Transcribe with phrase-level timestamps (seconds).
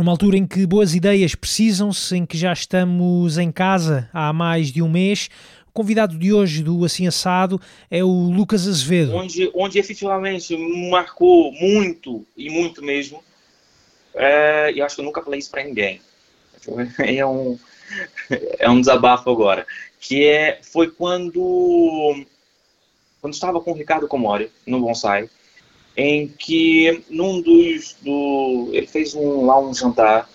[0.00, 4.72] Numa altura em que boas ideias precisam-se, em que já estamos em casa há mais
[4.72, 5.28] de um mês,
[5.68, 7.60] o convidado de hoje do Assim Assado
[7.90, 9.14] é o Lucas Azevedo.
[9.14, 10.56] Onde, onde efetivamente
[10.90, 13.22] marcou muito, e muito mesmo,
[14.14, 16.00] é, e acho que eu nunca falei isso para ninguém.
[16.98, 17.58] É um,
[18.58, 19.66] é um desabafo agora.
[20.00, 22.24] Que é, foi quando,
[23.20, 25.28] quando estava com o Ricardo Comori no Bonsai,
[25.96, 30.28] em que num dos do ele fez um lá um jantar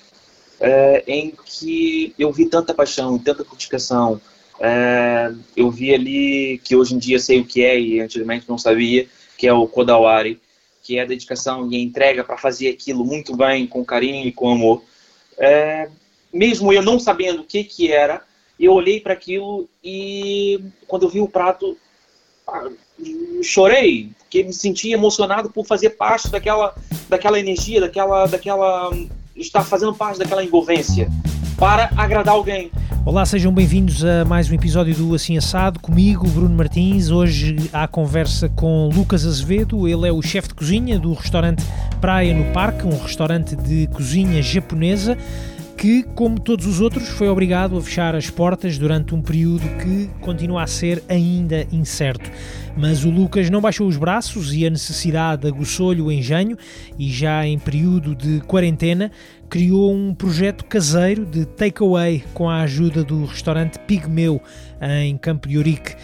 [0.59, 4.19] é, em que eu vi tanta paixão, tanta dedicação.
[4.59, 8.57] É, eu vi ali que hoje em dia sei o que é e antigamente não
[8.57, 9.07] sabia,
[9.37, 10.39] que é o Kodawari,
[10.81, 14.31] que é a dedicação e a entrega para fazer aquilo muito bem, com carinho e
[14.31, 14.83] com amor.
[15.37, 15.89] É,
[16.31, 18.21] mesmo eu não sabendo o que que era,
[18.59, 21.77] eu olhei para aquilo e quando eu vi o prato,
[23.43, 26.73] chorei, porque me senti emocionado por fazer parte daquela,
[27.09, 28.91] daquela energia, daquela, daquela
[29.35, 31.09] estar fazendo parte daquela envolvência
[31.57, 32.71] para agradar alguém.
[33.05, 37.11] Olá, sejam bem-vindos a mais um episódio do Assim Assado, comigo, Bruno Martins.
[37.11, 41.63] Hoje há conversa com Lucas Azevedo, ele é o chefe de cozinha do restaurante
[42.01, 45.15] Praia no Parque, um restaurante de cozinha japonesa
[45.77, 50.09] que, como todos os outros, foi obrigado a fechar as portas durante um período que
[50.21, 52.31] continua a ser ainda incerto.
[52.77, 56.57] Mas o Lucas não baixou os braços e a necessidade aguçou-lhe o engenho
[56.97, 59.11] e já em período de quarentena
[59.49, 64.41] criou um projeto caseiro de takeaway com a ajuda do restaurante Pigmeu
[64.81, 65.95] em Campo de Ourique.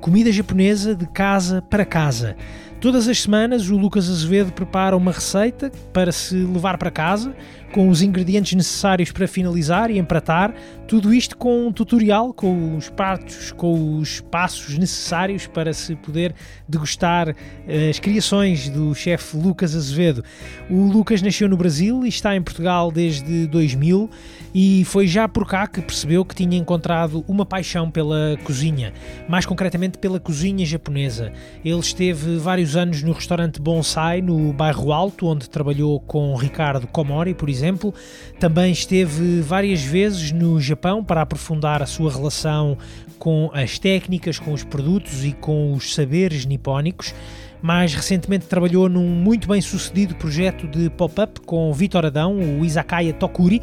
[0.00, 2.36] Comida japonesa de casa para casa.
[2.84, 7.34] Todas as semanas o Lucas Azevedo prepara uma receita para se levar para casa
[7.74, 10.54] com os ingredientes necessários para finalizar e empratar,
[10.86, 16.36] tudo isto com um tutorial, com os pratos, com os passos necessários para se poder
[16.68, 17.34] degustar
[17.66, 20.22] eh, as criações do chefe Lucas Azevedo.
[20.70, 24.08] O Lucas nasceu no Brasil e está em Portugal desde 2000
[24.54, 28.92] e foi já por cá que percebeu que tinha encontrado uma paixão pela cozinha,
[29.28, 31.32] mais concretamente pela cozinha japonesa.
[31.64, 37.34] Ele esteve vários anos no restaurante Bonsai, no bairro Alto, onde trabalhou com Ricardo Komori,
[37.34, 37.94] por exemplo exemplo.
[38.38, 42.76] Também esteve várias vezes no Japão para aprofundar a sua relação
[43.18, 47.14] com as técnicas, com os produtos e com os saberes nipónicos.
[47.62, 53.14] Mais recentemente trabalhou num muito bem sucedido projeto de pop-up com Vitor Adão, o Izakaya
[53.14, 53.62] Tokuri,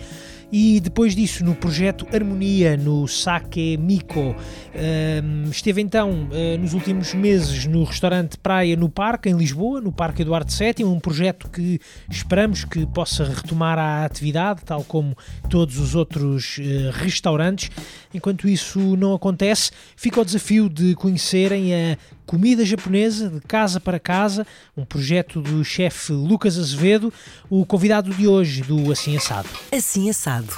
[0.52, 4.36] e depois disso no projeto Harmonia no Sake Miko.
[4.74, 9.92] Um, esteve então uh, nos últimos meses no restaurante Praia no Parque, em Lisboa, no
[9.92, 11.80] Parque Eduardo VII, um projeto que
[12.10, 15.16] esperamos que possa retomar a atividade, tal como
[15.50, 17.70] todos os outros uh, restaurantes.
[18.14, 21.98] Enquanto isso não acontece, fica o desafio de conhecerem a
[22.32, 24.48] Comida Japonesa de Casa para Casa,
[24.78, 27.14] um projeto do chefe Lucas Azevedo,
[27.50, 29.50] o convidado de hoje do Assim Assado.
[29.70, 30.54] Assim Assado.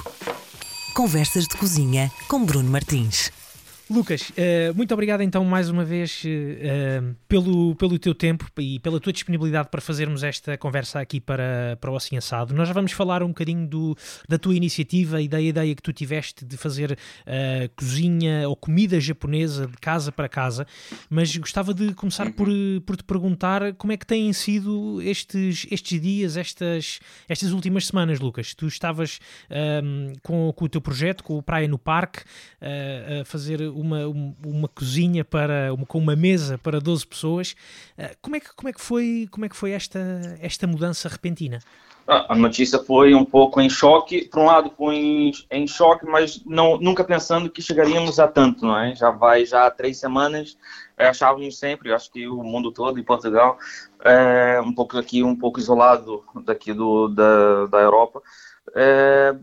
[0.94, 3.32] Conversas de cozinha com Bruno Martins.
[3.90, 8.98] Lucas, uh, muito obrigado então mais uma vez uh, pelo, pelo teu tempo e pela
[8.98, 12.54] tua disponibilidade para fazermos esta conversa aqui para, para o Assim Assado.
[12.54, 13.94] Nós já vamos falar um bocadinho do,
[14.26, 16.96] da tua iniciativa e da ideia que tu tiveste de fazer uh,
[17.76, 20.66] cozinha ou comida japonesa de casa para casa,
[21.10, 22.48] mas gostava de começar por,
[22.86, 28.18] por te perguntar como é que têm sido estes, estes dias, estas, estas últimas semanas,
[28.18, 28.54] Lucas.
[28.54, 29.18] Tu estavas
[30.22, 32.20] com, com o teu projeto, com o Praia no Parque,
[32.60, 34.06] a fazer uma,
[34.44, 37.54] uma cozinha para uma, com uma mesa para 12 pessoas.
[37.96, 40.00] Eh, como é que, como é que foi, como é que foi esta,
[40.40, 41.60] esta mudança repentina?
[42.06, 44.28] Ah, a notícia foi um pouco em choque.
[44.28, 48.66] Por um lado, foi em, em, choque, mas não, nunca pensando que chegaríamos a tanto,
[48.66, 48.94] não é?
[48.94, 50.56] Já vai já há três semanas.
[50.98, 53.58] É, achávamos sempre, acho que o mundo todo, em Portugal,
[54.04, 58.22] é, um pouco aqui, um pouco isolado daqui do, da, da Europa.
[58.74, 59.34] É,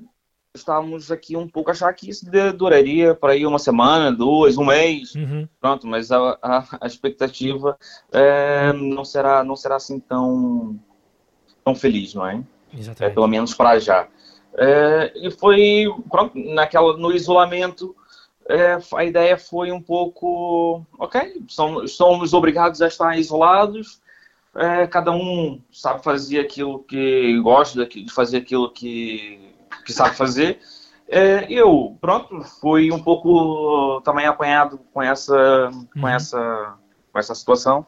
[0.54, 2.26] estávamos aqui um pouco a achar que isso
[2.56, 5.48] duraria para aí uma semana, duas, um mês, uhum.
[5.60, 7.78] pronto, mas a, a, a expectativa
[8.12, 10.78] é, não será não será assim tão
[11.64, 12.44] tão feliz, não é?
[12.74, 13.12] Exatamente.
[13.12, 14.08] É, pelo menos para já.
[14.58, 17.96] É, e foi pronto naquela no isolamento
[18.50, 24.02] é, a ideia foi um pouco ok somos, somos obrigados a estar isolados
[24.54, 29.51] é, cada um sabe fazer aquilo que gosta de fazer aquilo que
[29.84, 30.60] que sabe fazer.
[31.08, 36.08] É, eu, pronto, fui um pouco também apanhado com essa, com uhum.
[36.08, 36.76] essa,
[37.12, 37.86] com essa situação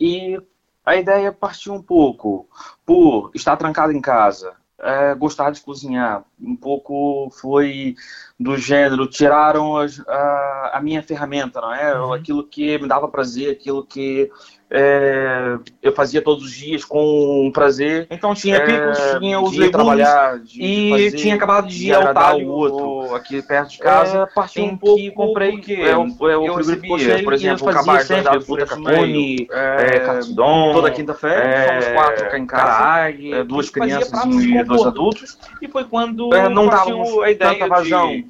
[0.00, 0.40] e
[0.84, 2.48] a ideia partiu um pouco
[2.84, 6.24] por estar trancado em casa, é, gostar de cozinhar.
[6.42, 7.94] Um pouco foi
[8.38, 11.98] do gênero, tiraram as, a, a, minha ferramenta, não é?
[11.98, 12.12] Uhum.
[12.12, 14.30] Aquilo que me dava prazer, aquilo que
[14.74, 18.06] é, eu fazia todos os dias com prazer.
[18.10, 22.14] Então tinha é, picos, tinha os legumes trabalhar, e fazer, tinha acabado de ir ao
[22.14, 24.28] talho outro aqui perto de casa.
[24.56, 27.72] É, um pouco que comprei que é, o, é o frigorífico cheio, por exemplo, o
[27.72, 33.44] fazia sempre fruta capone, é, katsudon, toda quinta-feira, é, somos quatro cá em casa, é,
[33.44, 35.38] duas crianças e dois adultos.
[35.60, 36.90] E foi quando é, não dava
[37.24, 38.08] a ideia tanta vazão.
[38.10, 38.26] De,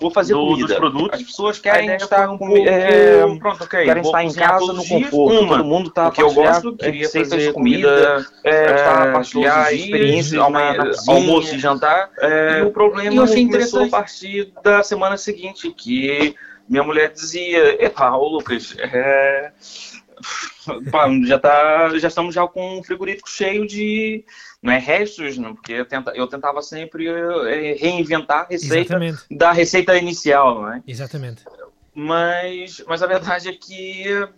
[0.00, 0.66] vou fazer do, comida.
[0.66, 1.20] Dos produtos.
[1.20, 5.40] As pessoas querem estar um pouco, é, pronto, okay, querem estar em casa no conforto.
[5.40, 5.56] Uma.
[5.58, 10.92] Todo mundo está que eu gosto, queria fazer comida, é, é, partilhar experiências na, na
[11.08, 12.10] almoço e jantar.
[12.18, 16.34] É, e o problema e eu achei começou a partir da semana seguinte, que
[16.68, 19.50] minha mulher dizia, epa, ô Lucas, é,
[20.90, 24.24] pá, já, tá, já estamos já com um frigorífico cheio de
[24.62, 29.22] não é restos, não, porque eu, tenta, eu tentava sempre é, reinventar a receita Exatamente.
[29.30, 30.82] da receita inicial, não é?
[30.86, 31.44] Exatamente.
[31.94, 34.28] Mas, mas a verdade é que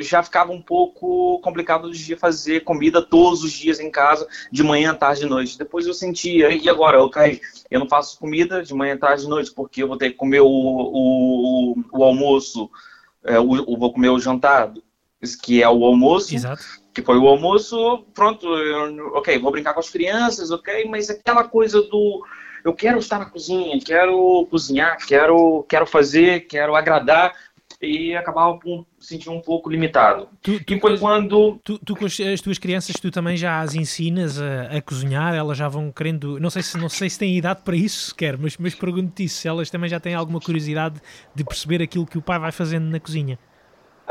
[0.00, 4.94] já ficava um pouco complicado de fazer comida todos os dias em casa, de manhã,
[4.94, 5.58] tarde e noite.
[5.58, 9.52] Depois eu sentia, e agora, ok, eu não faço comida de manhã, tarde e noite,
[9.52, 12.70] porque eu vou ter que comer o, o, o almoço,
[13.24, 14.72] é, o, vou comer o jantar,
[15.42, 16.34] que é o almoço.
[16.34, 16.62] Exato
[16.98, 21.44] que foi o almoço, pronto, eu, ok, vou brincar com as crianças, ok, mas aquela
[21.44, 22.24] coisa do
[22.64, 27.32] eu quero estar na cozinha, quero cozinhar, quero, quero fazer, quero agradar,
[27.80, 30.28] e acabava por sentir um pouco limitado.
[30.42, 31.60] Tu, tu, e foi quando...
[31.62, 35.56] Tu, tu, com as tuas crianças, tu também já as ensinas a, a, cozinhar, elas
[35.56, 36.40] já vão querendo...
[36.40, 39.36] Não sei se, não sei se têm idade para isso sequer, mas, mas pergunto-te isso,
[39.36, 41.00] se elas também já têm alguma curiosidade
[41.32, 43.38] de perceber aquilo que o pai vai fazendo na cozinha.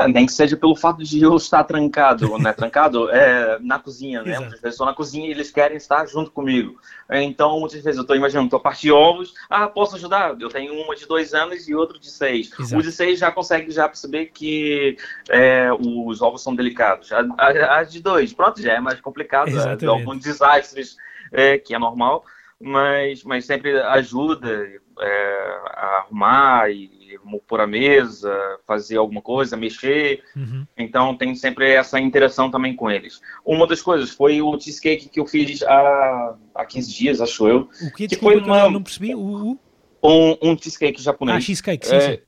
[0.06, 2.52] Nem que seja pelo fato de eu estar trancado, né?
[2.52, 4.38] Trancado é, na cozinha, né?
[4.38, 6.78] Muitas vezes estou na cozinha e eles querem estar junto comigo.
[7.10, 10.36] Então, muitas vezes eu estou imaginando, estou a partir ovos, ah, posso ajudar?
[10.38, 12.50] Eu tenho uma de dois anos e outro de seis.
[12.58, 12.76] Exato.
[12.76, 14.96] O de seis já consegue já perceber que
[15.28, 17.10] é, os ovos são delicados.
[17.12, 20.96] A, a, a, de dois, pronto, já é mais complicado, é, alguns desastres,
[21.32, 22.24] é, que é normal,
[22.60, 24.68] mas, mas sempre ajuda
[25.00, 26.97] é, a arrumar e
[27.46, 28.32] pôr a mesa,
[28.66, 30.22] fazer alguma coisa, mexer.
[30.36, 30.66] Uhum.
[30.76, 33.20] Então tem sempre essa interação também com eles.
[33.44, 37.68] Uma das coisas foi o cheesecake que eu fiz há, há 15 dias, acho eu.
[37.82, 39.14] O que, que foi uma, eu não percebi?
[39.14, 39.58] O.
[40.02, 41.38] Um, um cheesecake japonês.
[41.38, 42.18] Ah, cheesecake, sim, é, sim.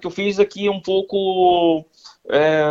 [0.00, 1.84] Que eu fiz aqui um pouco...
[2.28, 2.62] É,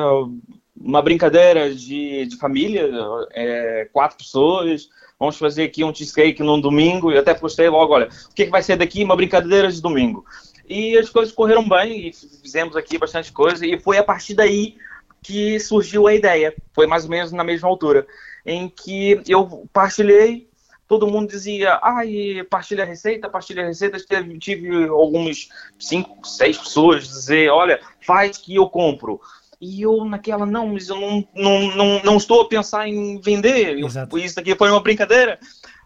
[0.84, 2.90] uma brincadeira de, de família,
[3.34, 4.90] é, quatro pessoas,
[5.20, 8.52] vamos fazer aqui um cheesecake num domingo, e até postei logo, olha, o que, que
[8.52, 9.04] vai ser daqui?
[9.04, 10.26] Uma brincadeira de domingo.
[10.68, 14.76] E as coisas correram bem, e fizemos aqui bastante coisa, e foi a partir daí
[15.22, 16.54] que surgiu a ideia.
[16.74, 18.08] Foi mais ou menos na mesma altura,
[18.46, 20.50] em que eu partilhei,
[20.88, 23.98] todo mundo dizia, ai, partilha a receita, partilha a receita.
[23.98, 25.48] Tive, tive algumas
[25.80, 29.22] cinco, seis pessoas dizer, olha, faz que eu compro.
[29.62, 33.80] E eu naquela, não, mas eu não, não, não, não estou a pensar em vender.
[33.80, 33.88] Eu,
[34.18, 35.40] isso aqui foi uma brincadeira.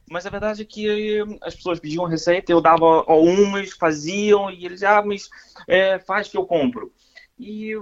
[0.10, 4.84] Mas a verdade é que as pessoas pediam receita, eu dava umas, faziam, e eles,
[4.84, 5.30] ah, mas
[5.68, 6.92] é, faz que eu compro.
[7.40, 7.74] E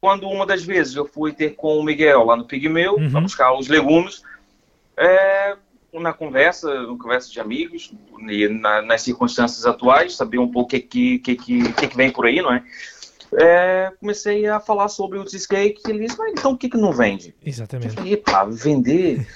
[0.00, 3.10] quando uma das vezes eu fui ter com o Miguel lá no Pigmeu, uhum.
[3.10, 4.22] para buscar os legumes,
[4.98, 5.56] é,
[5.94, 7.90] na conversa, na conversa de amigos,
[8.28, 12.10] e na, nas circunstâncias atuais, saber um pouco o que, que, que, que, que vem
[12.10, 12.62] por aí, não é?
[13.34, 16.76] é, comecei a falar sobre o cheesecake e ele disse, mas então o que, que
[16.76, 17.34] não vende?
[17.44, 17.88] Exatamente.
[17.88, 19.26] Eu falei, pá, vender,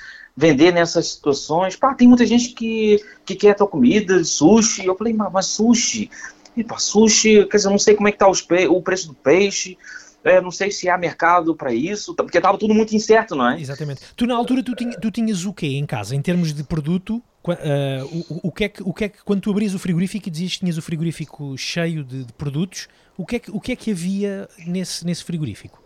[0.41, 5.13] vender nessas situações, pá, tem muita gente que, que quer tua comida, sushi, eu falei,
[5.13, 6.11] mas, mas sushi,
[6.57, 9.09] e, pá, sushi, quer dizer, eu não sei como é que tá os, o preço
[9.09, 9.77] do peixe,
[10.25, 13.61] é, não sei se há mercado para isso, porque estava tudo muito incerto, não é?
[13.61, 14.01] Exatamente.
[14.17, 17.23] Tu na altura tu, tinha, tu tinhas o quê em casa, em termos de produto?
[17.45, 20.29] Uh, o, o, que é que, o que é que, quando tu abrias o frigorífico
[20.29, 23.61] e dizias que tinhas o frigorífico cheio de, de produtos, o que, é que, o
[23.61, 25.83] que é que havia nesse, nesse frigorífico?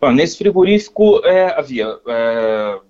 [0.00, 1.86] Bom, nesse frigorífico é, havia.
[2.06, 2.80] É,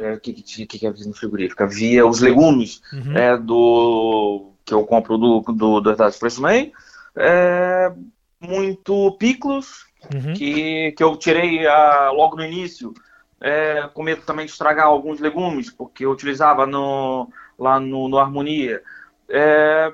[0.00, 1.62] é, que, que, que, havia no frigorífico?
[1.62, 3.16] Havia os legumes uhum.
[3.16, 6.70] é, do que eu compro do, do, do Herdade Man,
[7.16, 7.92] é,
[8.40, 10.34] muito piclos, uhum.
[10.34, 12.94] que, que eu tirei a, logo no início,
[13.40, 18.18] é, com medo também de estragar alguns legumes, porque eu utilizava no, lá no, no
[18.18, 18.82] Harmonia.
[19.28, 19.92] É,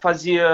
[0.00, 0.46] fazia,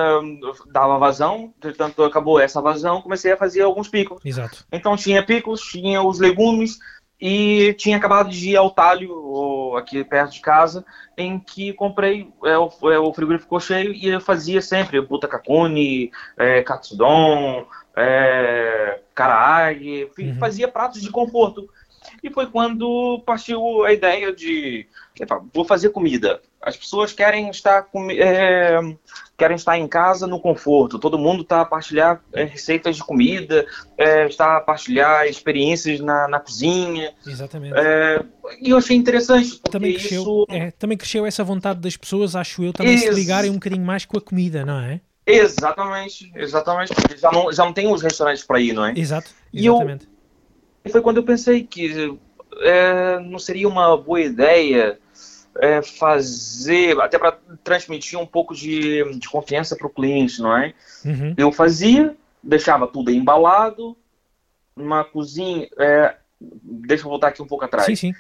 [0.71, 4.25] dava vazão, portanto acabou essa vazão, comecei a fazer alguns picos.
[4.25, 4.65] Exato.
[4.73, 6.79] Então tinha picos, tinha os legumes
[7.27, 10.85] e tinha acabado de ir ao talho aqui perto de casa,
[11.17, 16.13] em que comprei, é, o, é, o frigorífico ficou cheio e eu fazia sempre butacacone,
[16.37, 17.67] é, katsudon,
[17.97, 20.37] é, karaage, uhum.
[20.39, 21.67] fazia pratos de conforto.
[22.23, 24.87] E foi quando partiu a ideia de
[25.51, 26.43] vou fazer comida.
[26.65, 28.81] As pessoas querem estar é,
[29.37, 30.99] querem estar em casa no conforto.
[30.99, 33.67] Todo mundo está a partilhar é, receitas de comida,
[33.99, 37.13] é, está a partilhar experiências na, na cozinha.
[37.27, 37.75] Exatamente.
[37.77, 38.25] É,
[38.63, 39.61] e eu achei interessante.
[39.71, 40.47] Também cresceu, isso...
[40.49, 43.85] é, também cresceu essa vontade das pessoas, acho eu, também Ex se ligarem um bocadinho
[43.85, 45.01] mais com a comida, não é?
[45.27, 46.95] Exatamente, exatamente.
[46.95, 48.95] Porque já não, já não tem os restaurantes para ir, não é?
[48.97, 50.07] Exato, exatamente.
[50.07, 52.19] E eu, foi quando eu pensei que
[52.61, 54.99] é, não seria uma boa ideia
[55.59, 60.75] é, fazer, até para transmitir um pouco de, de confiança para o cliente, não é?
[61.05, 61.35] Uhum.
[61.37, 63.97] Eu fazia, deixava tudo embalado,
[64.77, 65.69] numa cozinha.
[65.79, 67.87] É, deixa eu voltar aqui um pouco atrás.
[67.87, 68.13] Sim, sim.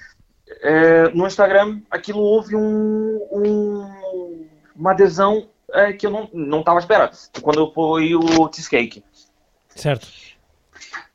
[0.60, 6.78] É, no Instagram, aquilo houve um, um, uma adesão é, que eu não, não tava
[6.78, 7.16] esperando.
[7.42, 9.02] Quando foi o cheesecake.
[9.74, 10.06] Certo.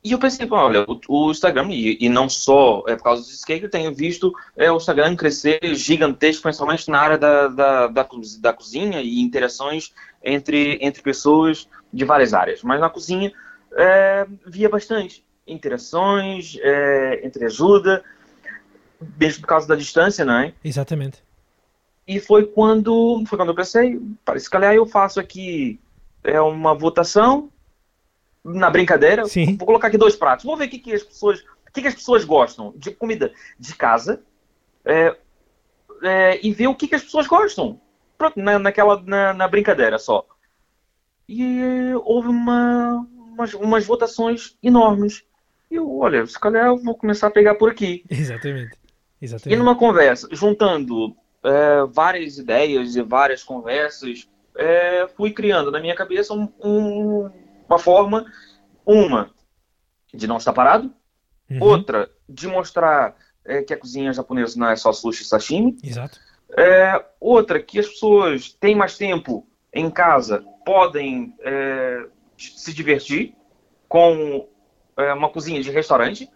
[0.02, 3.28] E eu pensei, olha, o, o Instagram, e, e, não só é por causa do
[3.28, 8.08] cheesecake, eu tenho visto é, o Instagram crescer gigantesco, principalmente na área da, da, da,
[8.38, 12.62] da cozinha e interações entre, entre pessoas de várias áreas.
[12.62, 13.32] Mas na cozinha,
[13.72, 18.02] é, via bastante interações, é, entre ajuda,
[19.18, 20.54] mesmo por causa da distância, não é?
[20.64, 21.22] Exatamente.
[22.06, 24.00] E foi quando, foi quando eu pensei,
[24.38, 25.78] se calhar eu faço aqui
[26.22, 27.50] é uma votação
[28.44, 29.24] na brincadeira.
[29.26, 29.56] Sim.
[29.56, 30.44] Vou colocar aqui dois pratos.
[30.44, 33.32] Vou ver o que, que as pessoas, o que, que as pessoas gostam de comida
[33.58, 34.22] de casa
[34.84, 35.16] é,
[36.02, 37.80] é, e ver o que, que as pessoas gostam.
[38.16, 40.26] Pronto, na, naquela na, na brincadeira só.
[41.28, 45.22] E houve uma, umas, umas votações enormes.
[45.70, 48.04] E eu, olha, se calhar eu vou começar a pegar por aqui.
[48.10, 48.76] Exatamente.
[49.22, 49.54] Exatamente.
[49.54, 55.94] E numa conversa, juntando é, várias ideias e várias conversas, é, fui criando na minha
[55.94, 57.30] cabeça um, um,
[57.70, 58.26] uma forma,
[58.84, 59.30] uma
[60.12, 60.92] de não estar parado,
[61.48, 61.62] uhum.
[61.62, 66.18] outra de mostrar é, que a cozinha japonesa não é só sushi e sashimi, Exato.
[66.56, 73.34] É, outra que as pessoas têm mais tempo em casa, podem é, se divertir
[73.88, 74.48] com
[74.96, 76.28] é, uma cozinha de restaurante,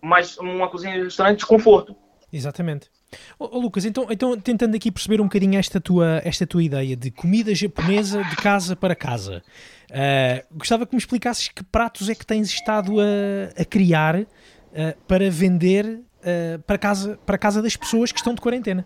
[0.00, 1.94] mas uma cozinha de restaurante de conforto.
[2.32, 2.90] Exatamente.
[3.38, 6.96] Oh, oh, Lucas, então, então tentando aqui perceber um bocadinho esta tua, esta tua ideia
[6.96, 9.42] de comida japonesa de casa para casa,
[9.94, 14.26] uh, gostava que me explicasses que pratos é que tens estado a, a criar uh,
[15.06, 18.84] para vender uh, para, casa, para casa das pessoas que estão de quarentena.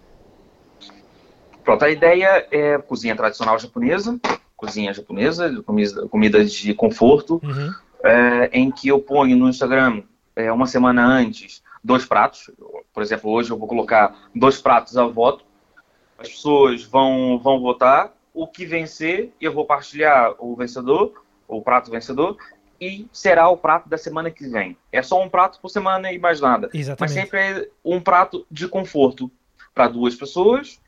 [1.64, 4.18] Pronto, a ideia é cozinha tradicional japonesa,
[4.56, 7.74] cozinha japonesa, comida, comida de conforto, uhum.
[8.52, 10.02] em que eu ponho no Instagram
[10.54, 12.50] uma semana antes dois pratos.
[12.92, 15.44] Por exemplo, hoje eu vou colocar dois pratos a voto.
[16.18, 18.12] As pessoas vão, vão votar.
[18.38, 22.36] O que vencer, eu vou partilhar o vencedor, o prato vencedor,
[22.80, 24.76] e será o prato da semana que vem.
[24.92, 26.70] É só um prato por semana e mais nada.
[26.72, 27.00] Exatamente.
[27.00, 29.28] Mas sempre é um prato de conforto
[29.74, 30.80] para duas pessoas.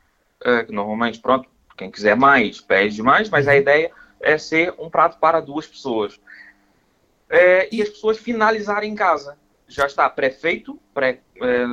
[0.45, 3.57] É, normalmente, pronto, quem quiser mais, pede mais, mas a uhum.
[3.57, 3.91] ideia
[4.21, 6.17] é ser um prato para duas pessoas.
[7.29, 11.65] É, e as pessoas finalizarem em casa já está pré-feito, pré, é,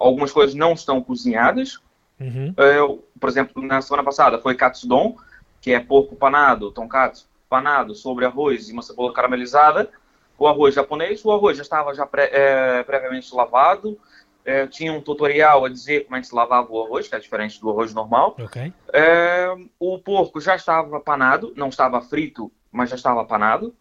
[0.00, 1.78] algumas coisas não estão cozinhadas.
[2.24, 2.54] Uhum.
[2.56, 2.78] É,
[3.20, 5.16] por exemplo, na semana passada foi katsudon,
[5.60, 9.88] que é porco panado, tonkatsu panado sobre arroz e uma cebola caramelizada.
[10.36, 13.96] O arroz japonês, o arroz já estava já é, previamente lavado.
[14.44, 17.60] É, tinha um tutorial a dizer como que se lavava o arroz, que é diferente
[17.60, 18.36] do arroz normal.
[18.38, 18.72] Okay.
[18.92, 23.74] É, o porco já estava panado, não estava frito, mas já estava panado.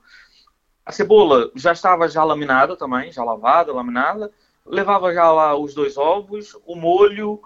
[0.85, 4.31] A cebola já estava já laminada também, já lavada, laminada.
[4.65, 7.41] Levava já lá os dois ovos, o molho,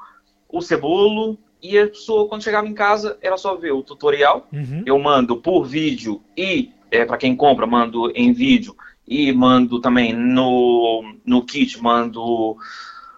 [0.49, 1.37] o cebolo.
[1.61, 4.47] E a pessoa, quando chegava em casa, era só ver o tutorial.
[4.53, 4.83] Uhum.
[4.85, 8.75] Eu mando por vídeo e, é, para quem compra, mando em vídeo.
[9.07, 12.57] E mando também no, no kit, mando,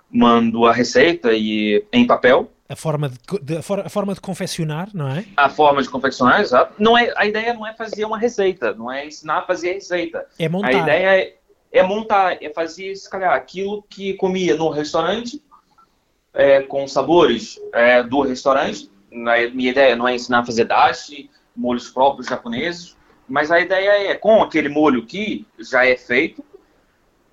[0.09, 5.07] mando a receita e em papel a forma de, de, a forma de confeccionar, não
[5.09, 5.25] é?
[5.35, 6.75] A forma de confeccionar, exato.
[6.77, 9.73] Não é, a ideia não é fazer uma receita, não é ensinar a fazer a
[9.73, 10.27] receita.
[10.37, 10.67] É montar.
[10.67, 11.35] A ideia é,
[11.71, 15.41] é montar, é fazer, se calhar, aquilo que comia no restaurante,
[16.33, 18.89] é, com sabores é, do restaurante.
[19.11, 22.95] A minha ideia não é ensinar a fazer dashi, molhos próprios japoneses,
[23.27, 26.43] mas a ideia é, com aquele molho que já é feito,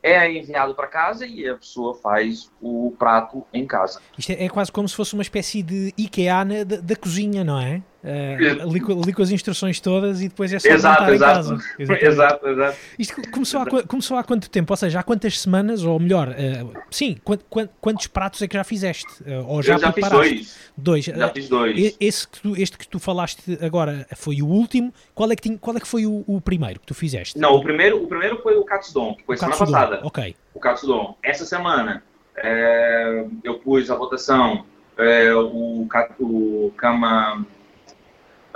[0.03, 4.01] é enviado para casa e a pessoa faz o prato em casa.
[4.17, 7.83] Isto é, é, quase como se fosse uma espécie de IKEA da, cozinha, não é?
[8.07, 11.13] Uh, li, li, com as instruções todas e depois é só exato, exato.
[11.13, 11.59] em casa.
[12.07, 12.79] Exato, exato.
[12.97, 14.73] Isto começou há, começou há quanto tempo?
[14.73, 18.55] Ou seja, há quantas semanas, ou melhor, uh, sim, quant, quant, quantos pratos é que
[18.55, 19.07] já fizeste?
[19.23, 20.59] Uh, ou já Eu já fiz dois.
[20.77, 21.05] Dois.
[21.07, 21.97] Já fiz dois.
[21.99, 24.95] Esse que tu, este que tu falaste agora foi o último.
[25.13, 27.37] Qual é que, tinha, qual é que foi o, o, primeiro que tu fizeste?
[27.37, 29.79] Não, o primeiro, o primeiro foi o Katsudon, que foi o semana katsudon.
[29.79, 30.01] passada.
[30.05, 30.37] Ok.
[30.55, 31.17] O Katsudon.
[31.25, 32.05] Essa semana
[32.37, 34.65] é, eu pus a votação
[34.97, 35.89] é, o,
[36.21, 37.45] o Kama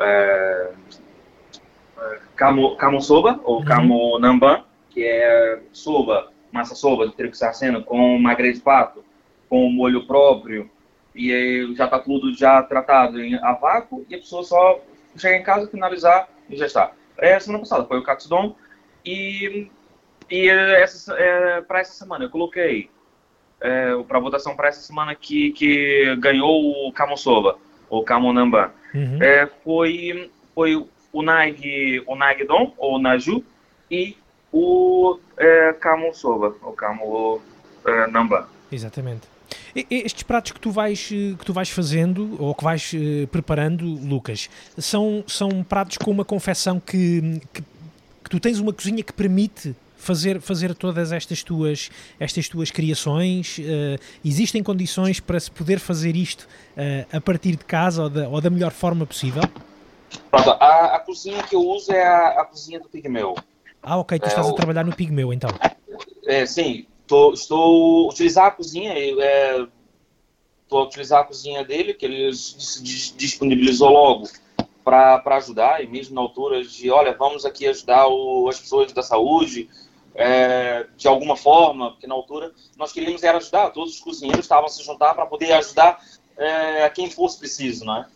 [0.00, 0.70] é,
[2.34, 3.64] Kamo, Kamo Soba, ou uhum.
[3.64, 9.04] Kamo Namban, que é soba, massa soba de trigo saraceno com magre de pato,
[9.48, 10.70] com molho próprio,
[11.14, 14.80] e aí já está tudo já tratado em a vácuo, e a pessoa só
[15.16, 16.92] chega em casa, finalizar e já está.
[17.18, 18.56] É, semana passada foi o Katsudon,
[19.04, 19.70] e,
[20.30, 22.90] e essa, é, para essa semana eu coloquei
[23.60, 27.58] é, para votação para essa semana que, que ganhou o Kamosoba,
[27.90, 29.22] ou Kamonamba, uhum.
[29.22, 30.76] é, foi, foi
[31.12, 33.44] o Nag, o Nagdon, ou Naju,
[33.90, 34.16] e
[34.52, 37.40] o é, Kamosoba, ou Kamo
[37.84, 38.48] é, Namba.
[38.70, 39.28] Exatamente.
[39.74, 44.48] Estes pratos que tu vais, que tu vais fazendo ou que vais uh, preparando, Lucas,
[44.76, 47.62] são, são pratos com uma confecção que, que,
[48.24, 53.58] que tu tens uma cozinha que permite fazer, fazer todas estas tuas, estas tuas criações?
[53.58, 58.28] Uh, existem condições para se poder fazer isto uh, a partir de casa ou da,
[58.28, 59.42] ou da melhor forma possível?
[60.30, 63.36] Pronto, a, a cozinha que eu uso é a, a cozinha do Pigmeu.
[63.82, 65.50] Ah, ok, tu é, estás a trabalhar no Pigmeu então.
[66.26, 69.66] É, sim, tô, estou a utilizar a cozinha, é,
[70.62, 72.30] estou a utilizar a cozinha dele, que ele
[73.16, 74.28] disponibilizou logo
[74.84, 79.02] para ajudar, e mesmo na altura de, olha, vamos aqui ajudar o, as pessoas da
[79.02, 79.68] saúde,
[80.14, 84.68] é, de alguma forma, porque na altura nós queríamos era ajudar, todos os cozinheiros estavam
[84.68, 86.00] se juntar para poder ajudar
[86.36, 88.06] é, quem fosse preciso, né?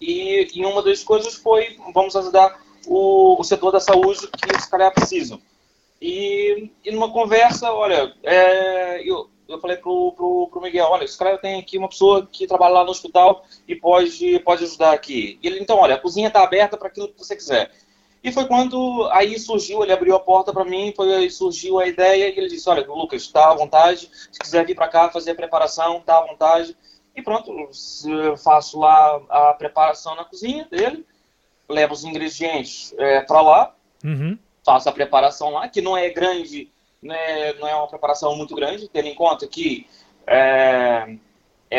[0.00, 4.70] E, e uma das coisas foi, vamos ajudar o, o setor da saúde que se
[4.70, 5.40] calhar precisam.
[6.00, 11.18] E, e numa conversa, olha, é, eu, eu falei pro, pro, pro Miguel, olha, esse
[11.18, 15.38] cara tem aqui uma pessoa que trabalha lá no hospital e pode, pode ajudar aqui.
[15.42, 17.70] E ele, então, olha, a cozinha está aberta para aquilo que você quiser.
[18.22, 21.86] E foi quando aí surgiu, ele abriu a porta para mim, foi aí surgiu a
[21.86, 25.30] ideia e ele disse, olha, Lucas, está à vontade, se quiser vir para cá fazer
[25.30, 26.76] a preparação, está à vontade.
[27.16, 27.52] E pronto,
[28.42, 31.04] faço lá a preparação na cozinha dele,
[31.68, 33.74] levo os ingredientes é, para lá,
[34.04, 34.38] uhum.
[34.64, 36.70] faço a preparação lá, que não é grande,
[37.02, 39.86] não é, não é uma preparação muito grande, tendo em conta que
[40.26, 40.59] é,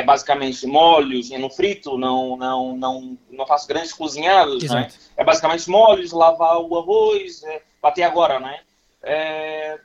[0.01, 4.89] é basicamente molhos, no frito, não, não, não, não faço grandes cozinhados, né?
[5.15, 8.59] É basicamente molhos, lavar o arroz, é, até agora, né?
[9.03, 9.79] É,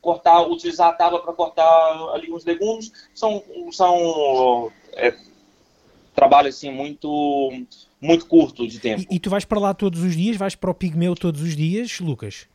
[0.00, 3.42] cortar, utilizar a tábua para cortar ali uns legumes, são,
[3.72, 5.14] são é,
[6.14, 7.50] trabalho assim muito
[8.00, 9.02] muito curto de tempo.
[9.10, 10.36] E, e, tu vais para lá todos os dias?
[10.36, 12.46] Vais para o Pigmeu todos os dias, Lucas?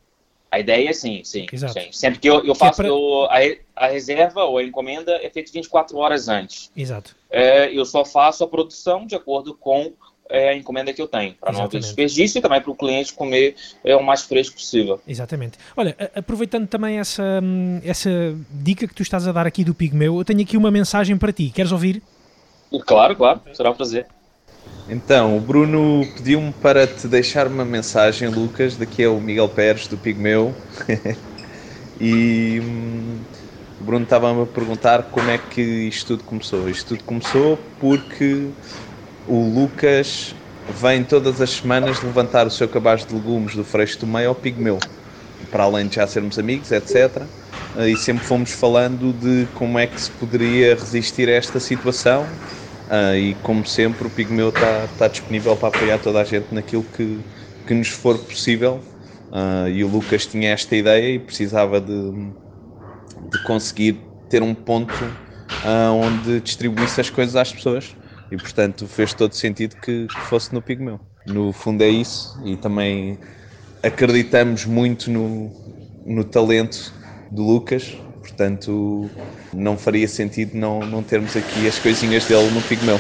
[0.52, 1.46] A ideia é sim, sim.
[1.54, 1.92] sim.
[1.92, 3.84] Sempre que eu, eu é faço é para...
[3.84, 6.72] a, a, reserva ou a encomenda é feita 24 horas antes.
[6.76, 7.16] Exato.
[7.30, 9.94] É, eu só faço a produção de acordo com
[10.30, 13.14] é, a encomenda que eu tenho, para não haver desperdício e também para o cliente
[13.14, 15.02] comer é, o mais fresco possível.
[15.08, 15.58] Exatamente.
[15.76, 17.42] Olha, aproveitando também essa,
[17.84, 18.10] essa
[18.52, 21.32] dica que tu estás a dar aqui do Pigmeu, eu tenho aqui uma mensagem para
[21.32, 21.52] ti.
[21.54, 22.02] Queres ouvir?
[22.86, 23.42] Claro, claro.
[23.54, 24.06] Será um prazer.
[24.92, 28.76] Então, o Bruno pediu-me para te deixar uma mensagem, Lucas.
[28.76, 30.52] Daqui é o Miguel Pérez do Pigmeu.
[32.02, 33.20] e hum,
[33.80, 36.68] o Bruno estava-me a perguntar como é que isto tudo começou.
[36.68, 38.48] Isto tudo começou porque
[39.28, 40.34] o Lucas
[40.82, 44.36] vem todas as semanas levantar o seu cabaz de legumes do Freixo do Meio ao
[44.36, 44.80] Pigmeu.
[45.52, 47.22] Para além de já sermos amigos, etc.
[47.88, 52.26] E sempre fomos falando de como é que se poderia resistir a esta situação
[52.90, 56.84] Uh, e como sempre, o Pigmeu está tá disponível para apoiar toda a gente naquilo
[56.84, 57.20] que,
[57.68, 58.80] que nos for possível.
[59.32, 62.12] Uh, e o Lucas tinha esta ideia e precisava de,
[63.32, 67.96] de conseguir ter um ponto uh, onde distribuísse as coisas às pessoas.
[68.32, 71.00] E portanto fez todo sentido que, que fosse no Pigmeu.
[71.28, 73.20] No fundo é isso, e também
[73.84, 75.52] acreditamos muito no,
[76.06, 76.92] no talento
[77.32, 77.98] do Lucas
[78.40, 79.10] Portanto,
[79.54, 83.00] não faria sentido não, não termos aqui as coisinhas dele no Pigmeu.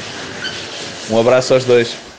[1.10, 2.10] Um abraço aos dois.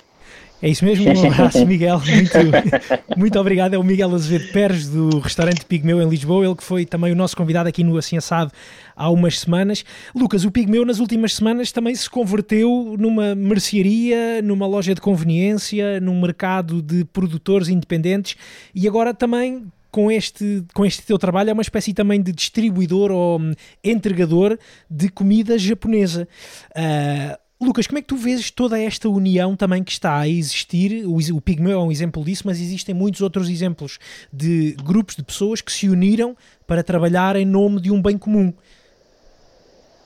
[0.63, 3.73] É isso mesmo, um abraço Miguel, muito, muito obrigado.
[3.73, 7.17] É o Miguel Azevedo Pérez do restaurante Pigmeu em Lisboa, ele que foi também o
[7.17, 8.53] nosso convidado aqui no Assim Assado
[8.95, 9.83] há umas semanas.
[10.15, 15.99] Lucas, o Pigmeu nas últimas semanas também se converteu numa mercearia, numa loja de conveniência,
[15.99, 18.37] num mercado de produtores independentes
[18.75, 23.11] e agora também com este, com este teu trabalho é uma espécie também de distribuidor
[23.11, 26.29] ou hum, entregador de comida japonesa.
[26.71, 31.05] Uh, Lucas, como é que tu vês toda esta união também que está a existir?
[31.05, 33.99] O, o Pigmeu é um exemplo disso, mas existem muitos outros exemplos
[34.33, 36.35] de grupos de pessoas que se uniram
[36.67, 38.55] para trabalhar em nome de um bem comum.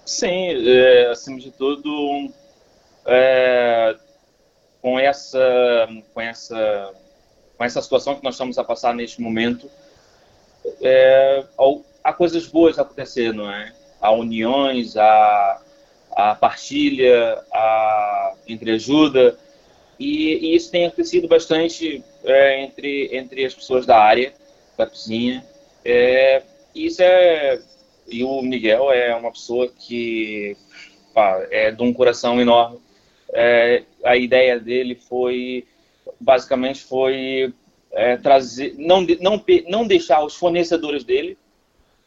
[0.05, 2.29] Sim, é, acima de tudo,
[3.07, 3.97] é,
[4.83, 6.93] com essa, com essa,
[7.57, 9.71] com essa situação que nós estamos a passar neste momento,
[10.83, 11.45] é,
[12.03, 13.73] há coisas boas acontecendo, não é?
[14.01, 15.61] Há uniões, há
[16.13, 19.39] a partilha, a entreajuda,
[19.99, 24.33] e, e isso tem acontecido bastante é, entre, entre as pessoas da área,
[24.77, 25.45] da cozinha.
[25.85, 26.43] É,
[26.75, 27.61] isso é.
[28.07, 30.57] E o Miguel é uma pessoa que
[31.15, 32.79] pá, é de um coração enorme.
[33.33, 35.67] É, a ideia dele foi,
[36.21, 37.53] basicamente, foi
[37.93, 41.39] é, trazer, não, não, não deixar os fornecedores dele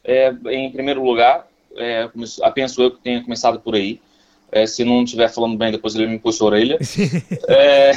[0.04, 2.10] é, em primeiro lugar, é,
[2.54, 4.00] penso eu que tenha começado por aí.
[4.50, 6.80] É, se não estiver falando bem, depois ele me puxa a orelha.
[7.50, 7.92] é,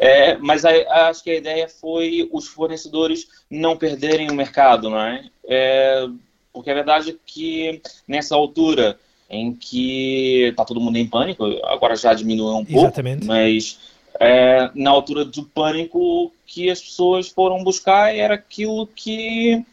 [0.00, 4.98] é, mas a, acho que a ideia foi os fornecedores não perderem o mercado, não
[4.98, 5.24] é?
[5.44, 6.08] é
[6.52, 11.94] porque a verdade é que nessa altura em que está todo mundo em pânico, agora
[11.94, 13.26] já diminuiu um pouco, Exatamente.
[13.26, 13.78] mas
[14.18, 19.64] é, na altura do pânico que as pessoas foram buscar era aquilo que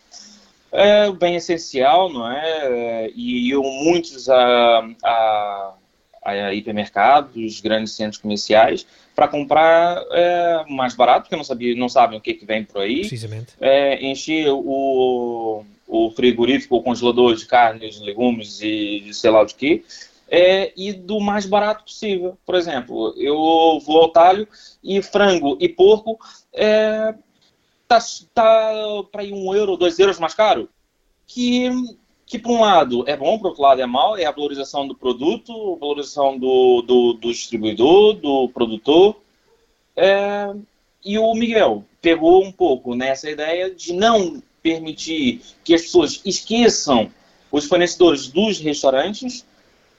[0.71, 3.09] é bem essencial, não é?
[3.15, 5.73] E iam muitos a, a,
[6.23, 12.19] a hipermercados, grandes centros comerciais, para comprar é, mais barato, porque não, sabia, não sabem
[12.19, 12.99] o que, que vem por aí.
[12.99, 13.53] Precisamente.
[13.59, 19.45] É, encher o, o frigorífico, o congelador de carnes, legumes e de sei lá o
[19.47, 19.83] que,
[20.29, 22.37] é, e do mais barato possível.
[22.45, 23.35] Por exemplo, eu
[23.85, 24.47] vou ao talho
[24.83, 26.19] e frango e porco
[26.53, 27.15] é,
[27.87, 27.99] tá,
[28.33, 28.71] tá
[29.11, 30.69] para ir um euro, dois euros mais caro,
[31.25, 31.69] que,
[32.25, 34.95] que por um lado é bom, por outro lado é mal, é a valorização do
[34.95, 39.17] produto, a valorização do, do, do distribuidor, do produtor.
[39.95, 40.53] É,
[41.03, 47.09] e o Miguel pegou um pouco nessa ideia de não permitir que as pessoas esqueçam
[47.49, 49.45] os fornecedores dos restaurantes,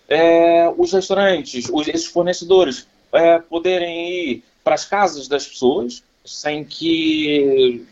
[0.09, 6.65] é, os restaurantes, os, esses fornecedores é, poderem ir para as casas das pessoas, sem
[6.65, 7.87] que,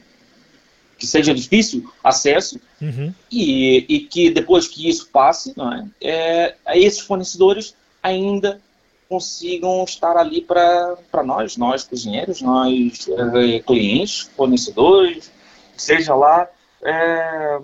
[0.98, 3.12] que seja difícil acesso uhum.
[3.30, 8.60] e, e, que depois que isso passe, não é, é esses fornecedores ainda
[9.08, 15.30] consigam estar ali para nós, nós cozinheiros, nós é, clientes, fornecedores,
[15.76, 16.48] seja lá
[16.82, 17.58] é,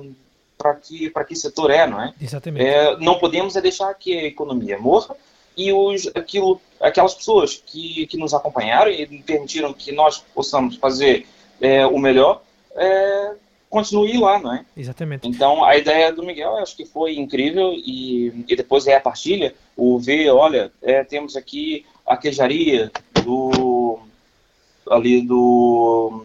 [0.62, 2.14] para que, que setor é, não é?
[2.20, 2.64] Exatamente.
[2.64, 5.16] É, não podemos é deixar que a economia morra
[5.56, 11.26] e os, aquilo, aquelas pessoas que, que nos acompanharam e permitiram que nós possamos fazer
[11.60, 12.42] é, o melhor,
[12.74, 13.32] é,
[13.68, 14.64] continue lá, não é?
[14.76, 15.28] Exatamente.
[15.28, 19.54] Então, a ideia do Miguel, acho que foi incrível e, e depois é a partilha,
[19.76, 22.90] o ver, olha, é, temos aqui a queijaria
[23.24, 23.98] do
[24.90, 26.24] ali do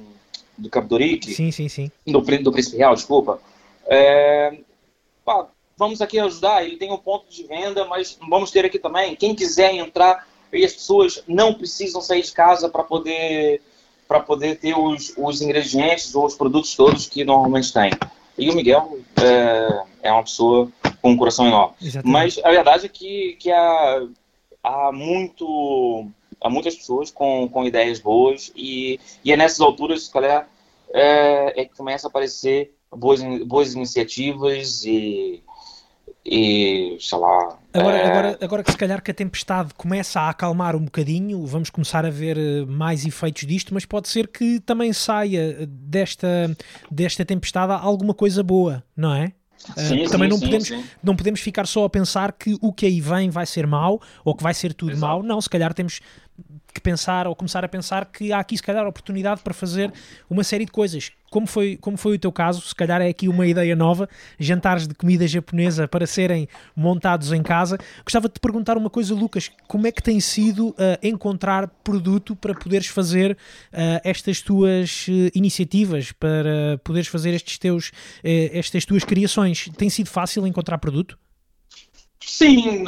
[0.58, 1.34] do Capdoric.
[1.34, 1.92] Sim, sim, sim.
[2.06, 3.40] Do, do Príncipe Real, desculpa.
[3.90, 4.60] É,
[5.24, 5.48] pá,
[5.78, 9.36] vamos aqui ajudar, ele tem um ponto de venda, mas vamos ter aqui também, quem
[9.36, 13.62] quiser entrar, e as pessoas não precisam sair de casa para poder
[14.08, 17.92] para poder ter os, os ingredientes ou os produtos todos que normalmente tem.
[18.38, 20.72] E o Miguel é, é uma pessoa
[21.02, 21.76] com um coração enorme.
[21.82, 22.10] Exatamente.
[22.14, 24.08] Mas a verdade é que, que há,
[24.64, 26.08] há, muito,
[26.40, 30.48] há muitas pessoas com, com ideias boas e, e é nessas alturas, se calhar,
[30.94, 35.44] é, é que começa a aparecer boas, boas iniciativas e,
[36.26, 37.58] e sei lá.
[37.74, 38.08] Agora, é...
[38.08, 42.06] agora, agora que se calhar que a tempestade começa a acalmar um bocadinho, vamos começar
[42.06, 46.56] a ver eh, mais efeitos disto, mas pode ser que também saia desta,
[46.92, 49.32] desta tempestade alguma coisa boa, não é?
[49.58, 50.74] Sim, uh, também sim, não, sim, podemos,
[51.04, 54.36] não podemos ficar só a pensar que o que aí vem vai ser mau ou
[54.36, 55.14] que vai ser tudo Exato.
[55.14, 55.24] mau.
[55.24, 56.00] Não, se calhar temos
[56.74, 59.92] que pensar ou começar a pensar que há aqui se calhar oportunidade para fazer
[60.30, 61.12] uma série de coisas.
[61.30, 64.08] Como foi, como foi o teu caso, se calhar é aqui uma ideia nova,
[64.40, 67.78] jantares de comida japonesa para serem montados em casa.
[68.04, 72.36] Gostava de te perguntar uma coisa, Lucas, como é que tem sido uh, encontrar produto
[72.36, 77.92] para poderes fazer uh, estas tuas uh, iniciativas, para poderes fazer estes teus,
[78.24, 79.70] estas tuas criações?
[79.78, 81.18] Tem sido fácil encontrar produto?
[82.22, 82.86] Sim,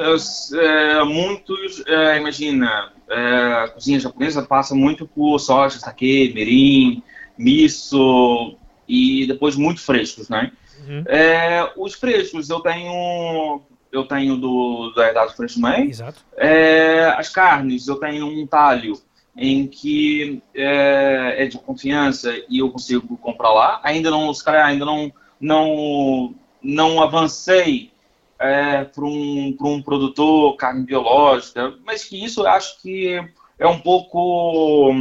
[1.05, 1.83] muitos,
[2.17, 7.03] imagina, é, a cozinha japonesa passa muito por soja, sake, mirin,
[7.37, 8.55] miso
[8.87, 10.51] e depois muito frescos, né?
[10.87, 11.03] Uhum.
[11.07, 15.85] É, os frescos eu tenho, eu tenho do da Idade Fresh Man.
[15.85, 16.23] Exato.
[16.37, 18.93] É, as carnes eu tenho um talho
[19.35, 23.79] em que é, é de confiança e eu consigo comprar lá.
[23.83, 27.91] Ainda não, os caras ainda não, não, não avancei
[28.39, 33.19] é, para um, um produtor carne biológica, mas que isso eu acho que
[33.57, 34.93] é um pouco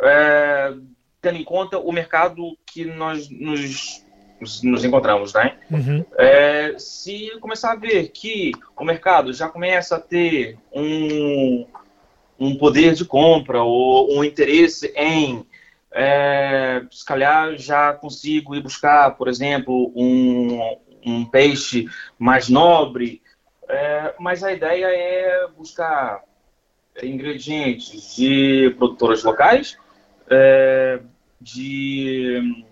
[0.00, 0.74] é,
[1.22, 4.04] tendo em conta o mercado que nós nos,
[4.62, 5.56] nos encontramos, né?
[5.70, 6.04] Uhum.
[6.16, 11.66] É, se começar a ver que o mercado já começa a ter um,
[12.38, 15.46] um poder de compra ou um interesse em
[15.90, 20.76] é, se calhar já consigo ir buscar, por exemplo, um,
[21.10, 21.86] um peixe
[22.18, 23.22] mais nobre,
[23.68, 26.22] é, mas a ideia é buscar
[27.02, 29.76] ingredientes de produtoras locais,
[30.28, 31.00] é,
[31.40, 32.64] de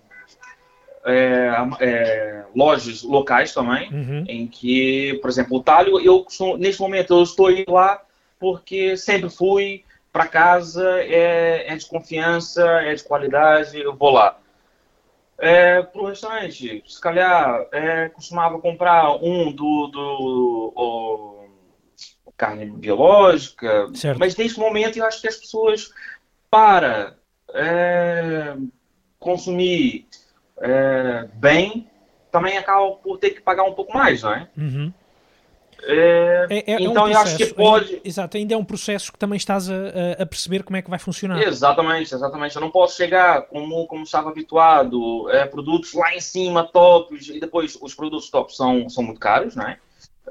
[1.05, 4.25] é, é, lojas locais também, Uhum.
[4.29, 6.27] em que, por exemplo, o talho, eu
[6.59, 8.03] neste momento eu estou indo lá
[8.39, 14.39] porque sempre fui para casa, é, é, de confiança, é de qualidade, eu vou lá.
[15.39, 21.49] É, para o restaurante, se calhar, é, costumava comprar um do, do o,
[22.37, 24.19] carne biológica, Certo.
[24.19, 25.91] mas neste momento eu acho que as pessoas,
[26.51, 27.17] para
[27.53, 28.57] é,
[29.19, 30.07] consumir
[30.59, 31.91] é, bem,
[32.31, 34.49] também acabam por ter que pagar um pouco mais, não é?
[34.57, 34.93] Uhum.
[35.89, 37.95] É, É, é- um então eu acho que pode.
[37.95, 40.83] ainda- exato, ainda é um processo que também estás a, a- a perceber como é
[40.83, 41.41] que vai funcionar.
[41.43, 42.57] Exatamente, exatamente.
[42.57, 47.39] Eu não posso chegar como, como estava habituado, é, produtos lá em cima, tops, e
[47.39, 49.79] depois os produtos tops são, são muito caros, né?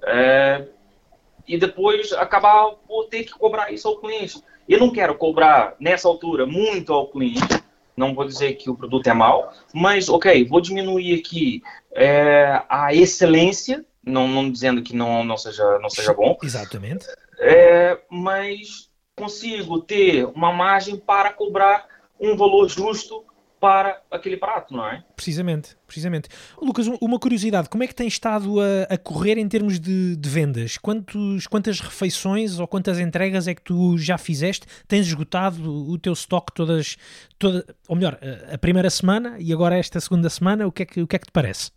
[0.03, 0.65] É,
[1.47, 4.41] e depois acabar por ter que cobrar isso ao cliente.
[4.67, 7.63] Eu não quero cobrar nessa altura muito ao cliente,
[7.95, 11.61] não vou dizer que o produto é mau, mas ok, vou diminuir aqui
[11.93, 17.05] é, a excelência, não, não dizendo que não, não, seja, não seja bom, Exatamente.
[17.39, 21.85] é, mas consigo ter uma margem para cobrar
[22.19, 23.23] um valor justo
[23.59, 25.03] para aquele prato, não é?
[25.15, 26.29] Precisamente, precisamente.
[26.61, 30.15] Lucas, um- uma curiosidade, como é que tem estado a, a correr em termos de,
[30.15, 30.77] de vendas?
[30.77, 34.67] Quantos, quantas refeições ou quantas entregas é que tu já fizeste?
[34.87, 36.97] Tens esgotado o, teu estoque todas,
[37.39, 38.19] toda, ou melhor,
[38.51, 41.15] a, a primeira semana e agora esta segunda semana, o que é que, o que,
[41.15, 41.71] é que te parece?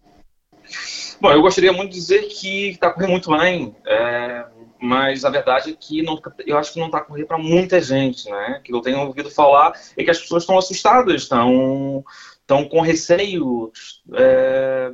[1.21, 4.45] Bom, eu gostaria muito de dizer que está correndo muito bem, é,
[4.81, 8.31] mas a verdade é que não, eu acho que não está correndo para muita gente,
[8.31, 8.61] né?
[8.65, 12.05] Que eu tenho ouvido falar é que as pessoas estão assustadas, estão,
[12.41, 13.73] estão com receio.
[14.15, 14.93] É,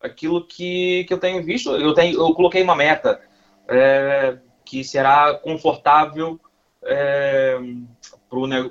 [0.00, 3.20] aquilo que, que eu tenho visto, eu, tenho, eu coloquei uma meta
[3.68, 6.40] é, que será confortável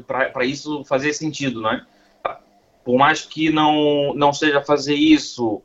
[0.08, 1.86] para isso fazer sentido, né?
[2.84, 5.62] Por mais que não, não seja fazer isso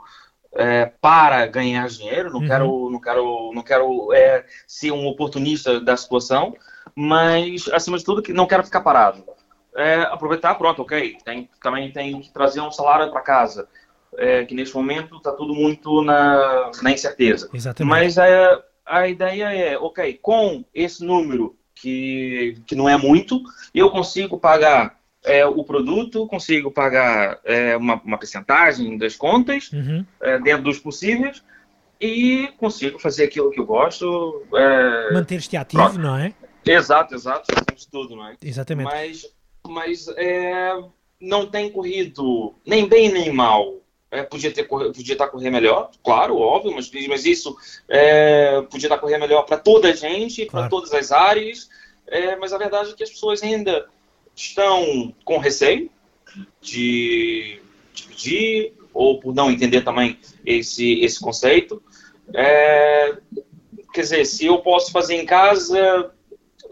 [0.55, 2.47] é, para ganhar dinheiro, não Uhum.
[2.47, 6.55] quero, não quero, não quero é, ser um oportunista da situação,
[6.95, 9.25] mas acima de tudo que não quero ficar parado.
[9.77, 11.17] É, aproveitar, pronto, ok.
[11.25, 13.69] Tem, também tem que trazer um salário para casa,
[14.17, 17.49] é, que neste momento está tudo muito na, na incerteza.
[17.55, 17.89] Exatamente.
[17.91, 23.41] Mas a, a ideia é, ok, com esse número que, que não é muito,
[23.73, 30.05] eu consigo pagar é, o produto, consigo pagar é, uma, uma percentagem das contas, Uhum.
[30.21, 31.43] é, dentro dos possíveis,
[32.01, 34.43] e consigo fazer aquilo que eu gosto.
[34.55, 35.99] é, Manter-te ativo, pronto.
[35.99, 36.33] não é?
[36.65, 38.37] Exato, exato, fazemos tudo, não é?
[38.43, 38.87] Exatamente.
[38.91, 39.27] Mas,
[39.67, 40.73] mas é,
[41.21, 43.75] não tem corrido nem bem nem mal.
[44.13, 47.57] É, podia, ter, podia estar correndo melhor, claro, óbvio, mas, mas isso
[48.71, 50.69] podia estar correndo melhor para toda a gente, para Claro.
[50.71, 51.69] todas as áreas.
[52.41, 53.87] Mas a verdade é que as pessoas ainda
[54.49, 55.91] estão com receio
[56.61, 57.61] de,
[57.95, 61.83] de pedir, ou por não entender também esse, esse conceito.
[62.35, 63.17] É,
[63.93, 66.11] quer dizer, se eu posso fazer em casa,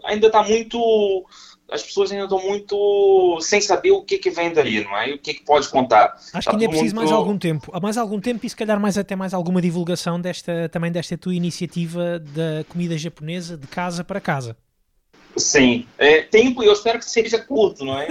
[0.03, 1.25] ainda está muito.
[1.71, 5.11] As pessoas ainda estão muito sem saber o que, que vem daí, não é?
[5.11, 6.15] E o que, que pode contar.
[6.15, 7.69] Acho Tá que ainda é preciso mais muito- algum tempo.
[7.71, 11.15] Há mais algum tempo e se calhar mais até mais alguma divulgação desta, também desta
[11.15, 14.57] tua iniciativa da comida japonesa de casa para casa.
[15.39, 18.07] Sim, é, tempo eu espero que seja curto, não é?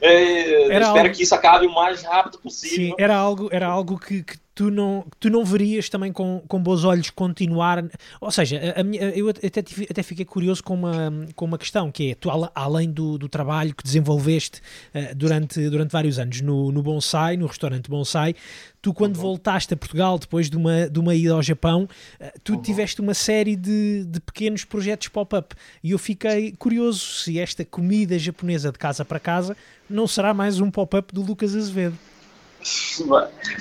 [0.00, 2.96] É, Era espero algo- que isso acabe o mais rápido Sim, possível.
[2.98, 6.84] era algo, era algo que, que tu, não, tu não verias também com, com bons
[6.84, 7.84] olhos continuar.
[8.20, 8.84] Ou seja, a, a
[9.16, 12.90] eu até, tive- até fiquei curioso com uma, com uma questão, que é, tu além
[12.90, 14.60] do, do trabalho que desenvolveste
[14.92, 18.34] eh, durante, durante vários anos no, no Bonsai, no restaurante Bonsai,
[18.80, 21.88] tu quando voltaste a Portugal depois de uma, de uma ida ao Japão,
[22.20, 27.38] eh, tu tiveste uma série de, de pequenos projetos pop-up e eu fiquei curioso se
[27.38, 29.56] esta comida japonesa de casa para casa
[29.88, 31.98] não será mais um pop-up do Lucas Azevedo.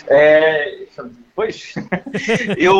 [0.07, 0.85] É,
[1.35, 1.73] pois,
[2.57, 2.75] eu,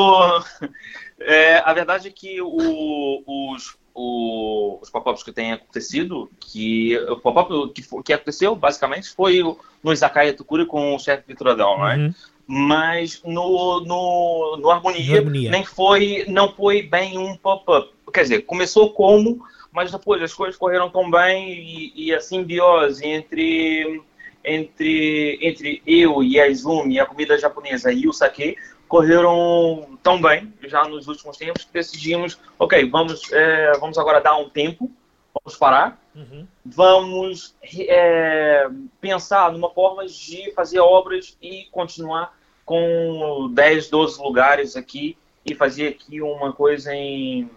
[1.20, 7.18] é, a verdade é que o- os, o- os pop-ups que têm acontecido, que o
[7.18, 9.42] pop-up que, que aconteceu basicamente foi
[9.84, 11.98] no Izakaya Tukuri com o chefe Vitor Adão, é?
[11.98, 12.14] Uhum.
[12.48, 17.92] mas no, no, no Harmonia, Harmonia, nem foi, não foi bem um pop-up.
[18.14, 23.04] Quer dizer, começou como, mas depois as coisas correram tão bem e, e a simbiose
[23.06, 24.02] entre,
[24.44, 30.54] entre, entre eu e a Izumi, a comida japonesa e o sake, correram tão bem
[30.64, 34.92] já nos últimos tempos que decidimos, ok, vamos, é, vamos agora dar um tempo,
[35.34, 36.48] vamos parar, uhum.
[36.64, 38.68] vamos é,
[39.02, 45.88] pensar numa forma de fazer obras e continuar com 10, 12 lugares aqui e fazer
[45.88, 47.50] aqui uma coisa em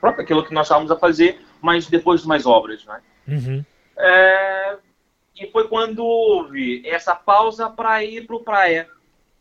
[0.00, 3.00] próprio aquilo que nós estávamos a fazer, mas depois de mais obras, né?
[3.26, 3.64] Uhum.
[3.96, 4.76] É,
[5.40, 8.88] e foi quando houve essa pausa para ir para o praia.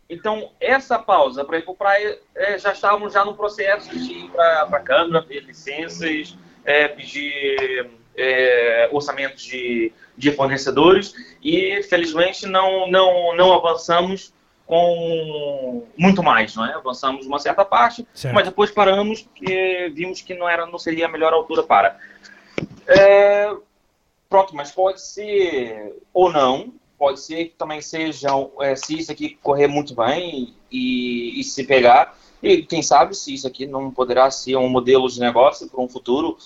[0.09, 4.13] Então, essa pausa para ir para o praia, é, já estávamos já no processo de
[4.13, 12.45] ir para a Câmara, pedir licenças, é, pedir é, orçamentos de, de fornecedores e, felizmente,
[12.45, 14.33] não, não, não avançamos
[14.65, 16.73] com muito mais, não é?
[16.73, 18.35] Avançamos uma certa parte, certo.
[18.35, 21.97] mas depois paramos porque vimos que não era, não seria a melhor altura para.
[22.85, 23.49] É,
[24.29, 28.29] pronto, mas pode ser ou não, pode ser que também seja,
[28.61, 33.33] é, se isso aqui correr muito bem e, e, se pegar, e quem sabe se
[33.33, 36.37] isso aqui não poderá ser um modelo de negócio para um futuro,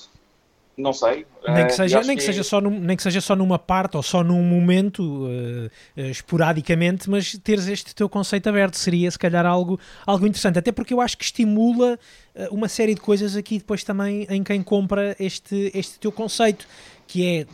[0.78, 1.26] não sei.
[1.48, 2.26] Nem que, é, seja, nem, que, que...
[2.26, 5.66] Seja só num, nem que seja só numa parte ou só num momento, uh,
[5.98, 10.60] uh, esporadicamente, mas teres este teu conceito aberto seria se calhar algo, algo interessante.
[10.60, 12.00] Até porque eu acho que estimula
[12.36, 16.68] uh, uma série de coisas aqui depois também em quem compra este, este teu conceito,
[17.12, 17.46] que é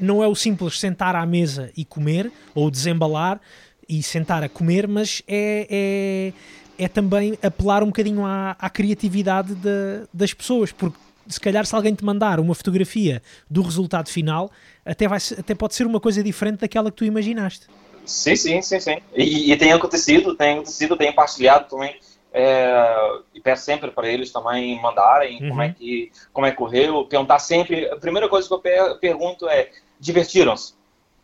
[0.00, 3.40] não é o simples sentar à mesa e comer, ou desembalar
[3.88, 6.32] e sentar a comer, mas é,
[6.78, 11.64] é, é também apelar um bocadinho à, à criatividade de, das pessoas, porque se calhar
[11.64, 14.50] se alguém te mandar uma fotografia do resultado final,
[14.84, 17.66] até, vai, até pode ser uma coisa diferente daquela que tu imaginaste.
[18.04, 18.96] Sim, sim, sim, sim.
[19.14, 21.94] E, e tem acontecido, tem acontecido, tem partilhado também.
[22.36, 25.50] É, e peço sempre para eles também mandarem uhum.
[25.50, 27.88] como é que como é que correu, perguntar sempre.
[27.88, 29.70] A primeira coisa que eu per pergunto é:
[30.00, 30.74] divertiram-se?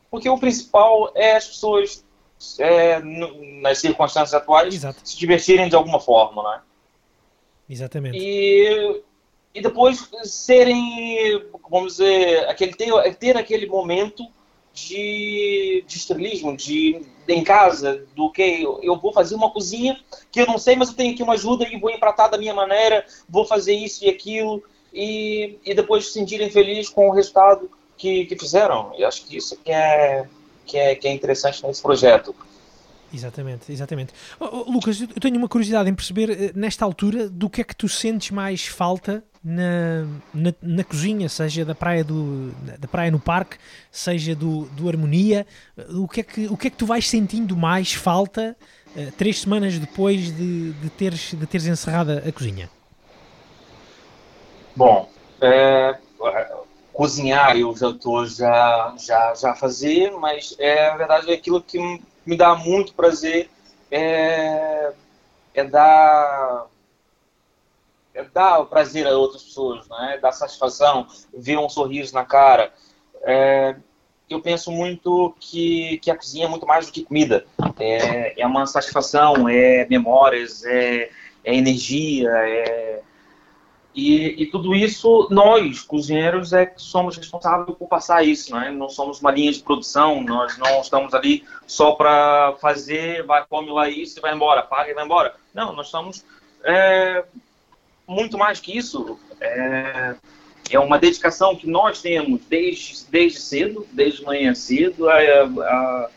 [0.09, 2.05] Porque o principal é as pessoas
[2.61, 3.01] é,
[3.61, 5.01] nas circunstâncias atuais Exato.
[5.03, 6.61] se divertirem de alguma forma, né?
[7.69, 8.17] Exatamente.
[8.17, 9.03] E
[9.55, 14.25] e depois serem, vamos dizer, aquele, ter, ter aquele momento
[14.75, 19.99] de, de estrelismo, de, de em casa, do que eu vou fazer uma cozinha
[20.31, 22.55] que eu não sei, mas eu tenho aqui uma ajuda e vou empratar da minha
[22.55, 27.71] maneira, vou fazer isso e aquilo, e, e depois se sentirem felizes com o resultado
[27.97, 28.93] que, que fizeram.
[28.97, 30.27] E acho que isso que é,
[30.67, 32.35] que é, que é interessante nesse projeto.
[33.13, 34.13] Exatamente, exatamente.
[34.39, 37.65] Oh, oh, Lucas, eu tenho uma curiosidade em perceber, eh, nesta altura, do que é
[37.65, 43.11] que tu sentes mais falta na, na, na, cozinha, seja da praia, do, da praia
[43.11, 43.57] no parque,
[43.91, 45.47] seja do, do Harmonia,
[45.89, 48.57] o que, é que, o que é que tu vais sentindo mais falta
[48.95, 52.71] uh, três semanas depois de, de, teres, de teres encerrado a cozinha?
[54.77, 55.09] Bom,
[55.41, 55.99] é,
[56.93, 61.63] cozinhar eu já estou já, já, já a fazer, mas é, na verdade é aquilo
[61.63, 61.79] que
[62.25, 63.49] me dá muito prazer
[63.91, 64.93] é,
[65.55, 66.67] é dar
[68.15, 70.19] é dar prazer a outras pessoas, né?
[70.21, 72.73] dar satisfação, ver um sorriso na cara.
[73.23, 73.77] É,
[74.29, 77.45] eu penso muito que, que a cozinha é muito mais do que comida.
[77.79, 81.11] É, é uma satisfação, é memórias, é,
[81.45, 83.03] é energia, é...
[83.95, 88.71] E, e, tudo isso, nós, cozinheiros, é que somos responsáveis por passar isso, né?
[88.71, 93.71] Não somos uma linha de produção, nós não estamos ali só para fazer, vai, come
[93.71, 95.35] lá isso e vai embora, paga e vai embora.
[95.53, 96.25] Não, nós estamos
[96.63, 97.25] é,
[98.07, 100.15] muito mais que isso, é,
[100.71, 106.11] é uma dedicação que nós temos desde, desde cedo, desde manhã cedo, a, a,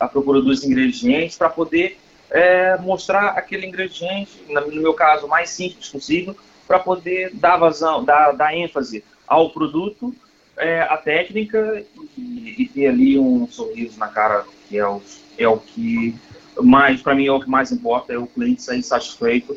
[0.00, 5.88] a procura dos ingredientes para poder é, mostrar aquele ingrediente, no meu caso, mais simples
[5.88, 6.36] possível,
[6.72, 10.14] para poder dar vazão, dar, dar ênfase ao produto,
[10.56, 11.84] é, à técnica
[12.16, 15.02] e, e, ter ali um sorriso na cara, que é o,
[15.36, 16.16] é o que
[16.62, 19.54] mais, para mim, é o que mais importa, é o cliente sair satisfeito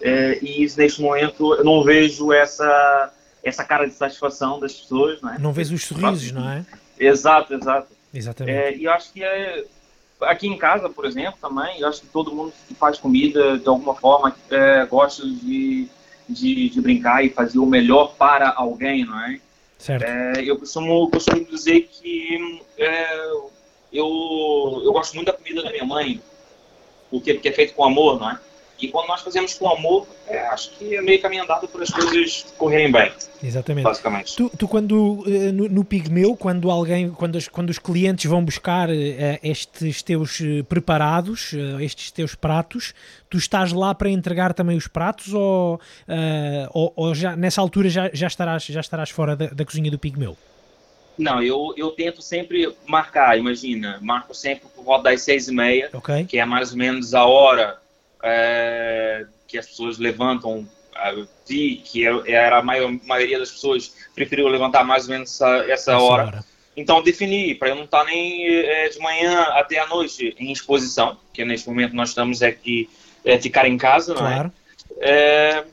[0.00, 5.20] é, e neste momento eu não vejo essa, essa cara de satisfação das pessoas.
[5.20, 5.38] Não, é?
[5.40, 6.64] não vês os sorrisos, não é?
[6.96, 7.88] Exato, exato.
[8.14, 8.56] Exatamente.
[8.56, 9.64] É, e eu acho que é,
[10.20, 13.66] aqui em casa, por exemplo, também, eu acho que todo mundo que faz comida, de
[13.66, 15.88] alguma forma, é, gosta de,
[16.32, 19.40] de, de, brincar e fazer o melhor para alguém, não é?
[19.78, 20.04] Certo.
[20.04, 23.24] É, eu costumo, costumo dizer que é,
[23.92, 26.20] eu, eu gosto muito da comida da minha mãe,
[27.10, 28.40] porque, porque é feito com amor, não é?
[28.80, 31.90] E quando nós fazemos com amor, é, acho que é meio caminho andado para as
[31.90, 33.12] coisas correrem bem.
[33.42, 33.84] Exatamente.
[33.84, 34.36] Basicamente.
[34.36, 38.44] Tu, tu quando eh, no, no, Pigmeu, quando alguém, quando, as, quando os clientes vão
[38.44, 38.92] buscar uh,
[39.42, 42.92] estes teus preparados, estes teus pratos,
[43.30, 45.80] tu estás lá para entregar também os pratos ou,
[46.72, 49.98] ou, ou, já nessa altura já, já, estarás, já estarás fora da, da cozinha do
[49.98, 50.36] Pigmeu?
[51.18, 55.90] Não, eu, eu tento sempre marcar, imagina, marco sempre por volta das seis e meia,
[55.92, 56.24] okay.
[56.24, 57.81] que é mais ou menos a hora
[58.22, 60.68] é, que as pessoas levantam.
[61.48, 65.98] Vi que era a maior, maioria das pessoas preferiu levantar mais ou menos essa, essa,
[65.98, 66.26] hora.
[66.26, 66.44] hora.
[66.76, 70.52] Então defini, para eu não estar tá nem é, de manhã até a noite em
[70.52, 72.88] exposição, que neste momento nós estamos aqui
[73.24, 74.52] é, ficar em casa, claro.
[74.90, 75.10] não é?
[75.10, 75.64] é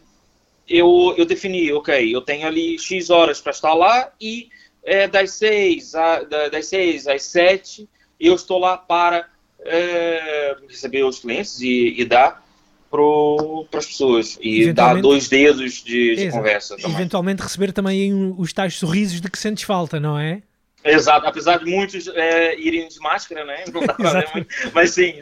[0.67, 4.49] eu, eu defini, ok, eu tenho ali X horas para estar lá e
[4.83, 5.41] é, das,
[5.95, 7.89] a, das seis às sete
[8.19, 9.27] eu estou lá para
[9.65, 12.43] é, receber os clientes e, e dar
[12.89, 16.75] para as pessoas e dar dois dedos de, de conversa.
[16.75, 16.95] Também.
[16.95, 20.41] Eventualmente receber também os tais sorrisos de que sentes falta, não é?
[20.83, 23.65] Exato, apesar de muitos é, irem de máscara, né?
[23.71, 25.13] Não dá pra ver mas sim,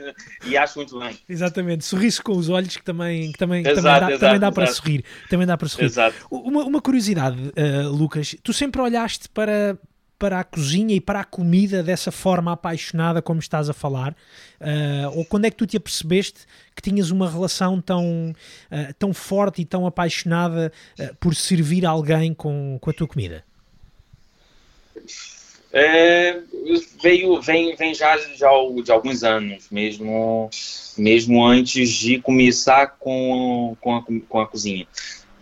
[0.45, 1.17] e acho muito bem.
[1.27, 4.51] Exatamente, sorriso com os olhos que também, que também, exato, também dá, exato, também dá
[4.51, 5.03] para sorrir.
[5.29, 5.85] Também dá para sorrir.
[5.85, 6.15] Exato.
[6.29, 9.77] Uma, uma curiosidade, uh, Lucas, tu sempre olhaste para,
[10.18, 14.15] para a cozinha e para a comida dessa forma apaixonada como estás a falar?
[14.59, 16.45] Uh, ou quando é que tu te apercebeste
[16.76, 18.34] que tinhas uma relação tão,
[18.72, 23.43] uh, tão forte e tão apaixonada uh, por servir alguém com, com a tua comida?
[25.72, 26.39] É,
[27.03, 28.49] veio, vem, vem já, já
[28.84, 30.49] de alguns anos, mesmo,
[30.97, 34.88] mesmo antes de começar com, com, a, com a cozinha.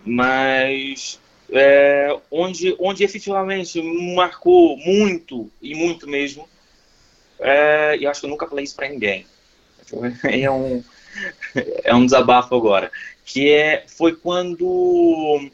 [0.03, 1.19] Mas
[1.51, 3.81] é, onde, onde efetivamente
[4.15, 6.47] marcou muito, e muito mesmo,
[7.39, 9.25] é, e acho que eu nunca falei isso para ninguém,
[10.23, 10.83] é um,
[11.83, 12.91] é um desabafo agora,
[13.23, 15.49] que é, foi quando,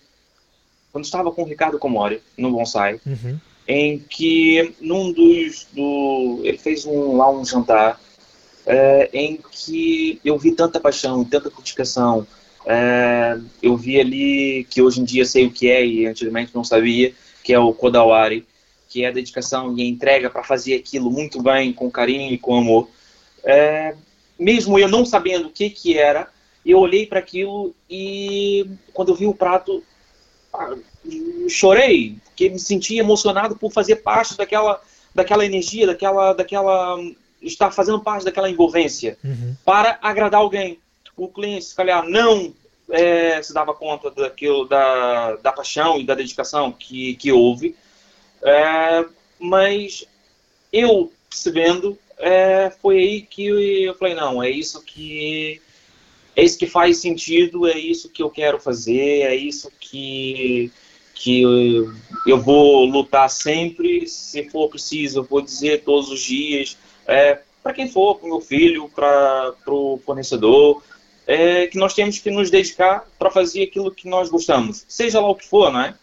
[0.91, 3.39] quando estava com o Ricardo Comori no Bonsai, uhum.
[3.67, 7.99] em que num dos do ele fez um lá um jantar
[8.65, 12.25] é, em que eu vi tanta paixão, tanta dedicação.
[12.66, 16.64] É, eu vi ali que hoje em dia sei o que é e antigamente não
[16.64, 18.45] sabia, que é o Kodawari,
[18.88, 22.38] que é a dedicação e a entrega para fazer aquilo muito bem, com carinho e
[22.38, 22.89] com amor.
[23.43, 23.95] É,
[24.38, 26.28] mesmo eu não sabendo o que que era,
[26.66, 29.84] eu olhei para aquilo e quando eu vi o prato,
[30.53, 30.76] ah,
[31.47, 34.82] chorei, porque me senti emocionado por fazer parte daquela,
[35.16, 36.97] daquela energia, daquela, daquela
[37.41, 39.55] estar fazendo parte daquela envolvência uhum.
[39.66, 40.80] para agradar alguém.
[41.22, 42.51] O cliente, se calhar, não
[42.89, 47.76] é, se dava conta daquilo, da, da paixão e da dedicação que, que houve,
[48.41, 49.05] é,
[49.39, 50.03] mas
[50.74, 55.61] eu percebendo, é, foi aí que eu falei, não, é isso que
[56.36, 60.72] é isso que faz sentido, é isso que eu quero fazer, é isso que,
[61.13, 61.43] que
[62.26, 67.74] eu, vou lutar sempre, se for preciso, eu vou dizer todos os dias, é, para
[67.74, 70.82] quem for, para o meu filho, para o fornecedor,
[71.28, 75.30] é, que nós temos que nos dedicar para fazer aquilo que nós gostamos, seja lá
[75.30, 75.95] o que for, não é?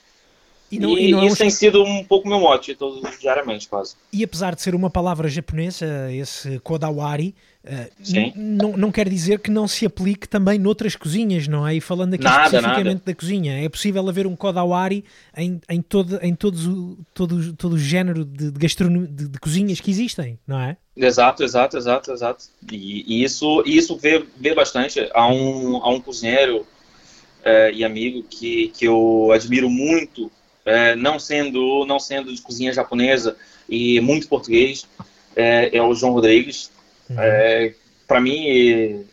[0.70, 1.38] E, não, e, e não é isso é um...
[1.38, 3.94] tem sido um pouco meu mote todos diariamente, quase.
[4.12, 9.50] E apesar de ser uma palavra japonesa, esse kodawari, uh, não, não quer dizer que
[9.50, 11.76] não se aplique também noutras cozinhas, não é?
[11.76, 13.02] E falando aqui nada, especificamente nada.
[13.06, 15.04] da cozinha, é possível haver um kodawari
[15.34, 19.38] em, em, todo, em todos o, todo, todo o género de, de gastronomia, de, de,
[19.38, 20.76] cozinhas que existem, não é?
[20.94, 22.44] Exato, exato, exato, exato.
[22.70, 25.08] E, e isso, isso vê, vê bastante.
[25.14, 30.30] Há um, há um cozinheiro uh, e amigo que, que eu admiro muito,
[30.68, 33.36] é, não sendo não sendo de cozinha japonesa
[33.68, 34.86] e muito português,
[35.34, 36.70] é, é o João Rodrigues.
[37.08, 37.16] Uhum.
[37.18, 37.74] É,
[38.06, 39.04] Para mim,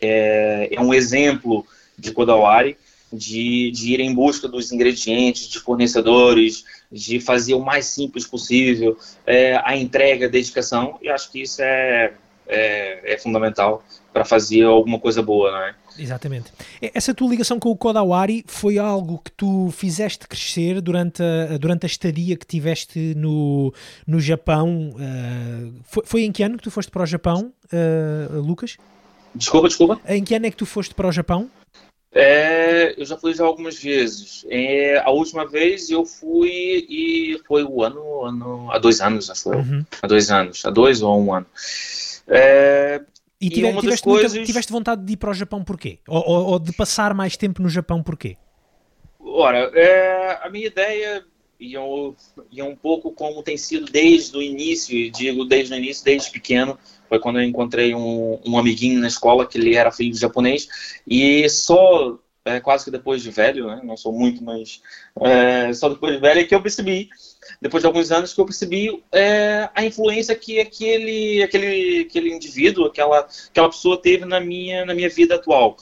[0.00, 1.66] é, é, um exemplo
[1.98, 2.76] de Kodawari,
[3.12, 8.96] de, de ir em busca dos ingredientes, de fornecedores, de fazer o mais simples possível,
[9.26, 12.12] é, a entrega, a dedicação, e acho que isso é,
[12.48, 15.74] é, é fundamental para fazer alguma coisa boa, não é?
[15.98, 16.52] Exatamente.
[16.80, 21.84] Essa tua ligação com o Kodawari foi algo que tu fizeste crescer durante a, durante
[21.84, 23.72] a estadia que tiveste no,
[24.06, 24.94] no Japão.
[24.94, 28.76] Uh, foi, foi, em que ano que tu foste para o Japão, uh, Lucas?
[29.34, 30.00] Desculpa, desculpa.
[30.06, 31.50] Em que ano é que tu foste para o Japão?
[32.12, 34.46] É, eu já fui já algumas vezes.
[34.48, 39.52] É, a última vez eu fui e foi o ano, ano há dois anos, acho
[39.52, 39.58] eu.
[39.58, 39.84] Uhum.
[40.00, 41.46] Há dois anos, há dois ou um ano.
[42.28, 43.02] É,
[43.46, 44.32] e, tive, e tiveste, coisas...
[44.32, 45.98] muita, tiveste vontade de ir para o Japão porquê?
[46.08, 48.36] Ou, ou, ou de passar mais tempo no Japão porquê?
[49.20, 51.24] Ora, é, a minha ideia
[51.58, 52.14] e, eu,
[52.50, 56.78] e um pouco como tem sido desde o início, digo desde o início, desde pequeno,
[57.08, 60.68] foi quando eu encontrei um, um amiguinho na escola que ele era filho de japonês
[61.06, 63.80] e só é, quase que depois de velho, né?
[63.82, 64.82] não sou muito, mas
[65.22, 67.08] é, só depois de velho é que eu percebi,
[67.60, 72.86] depois de alguns anos que eu percebi é, a influência que aquele, aquele, aquele indivíduo,
[72.86, 75.76] aquela, aquela pessoa teve na minha, na minha vida atual.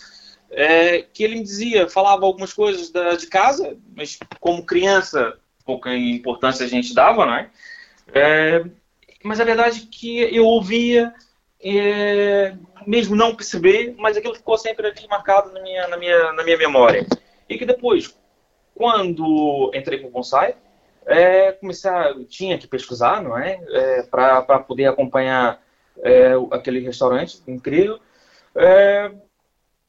[0.50, 5.94] É, que ele me dizia, falava algumas coisas da, de casa, mas como criança, pouca
[5.96, 7.50] importância a gente dava, né?
[8.12, 8.64] É,
[9.24, 11.14] mas a verdade é que eu ouvia,
[11.62, 12.54] é,
[12.86, 16.58] mesmo não perceber, mas aquilo ficou sempre ali marcado na minha, na minha, na minha
[16.58, 17.06] memória.
[17.48, 18.14] E que depois,
[18.74, 20.56] quando entrei com o bonsai,
[21.06, 23.60] é, comecei a, tinha que pesquisar, não é?
[23.68, 25.60] é Para poder acompanhar
[25.98, 27.98] é, aquele restaurante incrível.
[28.54, 29.10] É,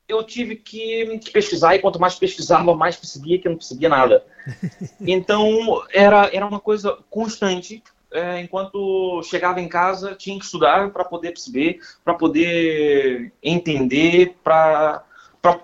[0.07, 3.89] eu tive que, que, pesquisar e quanto mais pesquisava, mais percebia que eu não percebia
[3.89, 4.23] nada.
[5.01, 7.83] Então era, era uma coisa constante
[8.13, 15.03] é, enquanto chegava em casa, tinha que estudar para poder perceber, para poder entender, para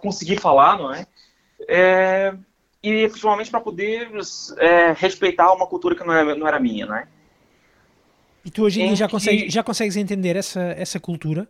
[0.02, 1.06] conseguir falar, não é?
[1.68, 2.34] é
[2.82, 4.10] e principalmente para poder
[4.58, 7.08] é, respeitar uma cultura que não era, não era minha, não é?
[8.44, 11.48] E tu hoje em dia já, consegues, já consegues entender essa, essa cultura?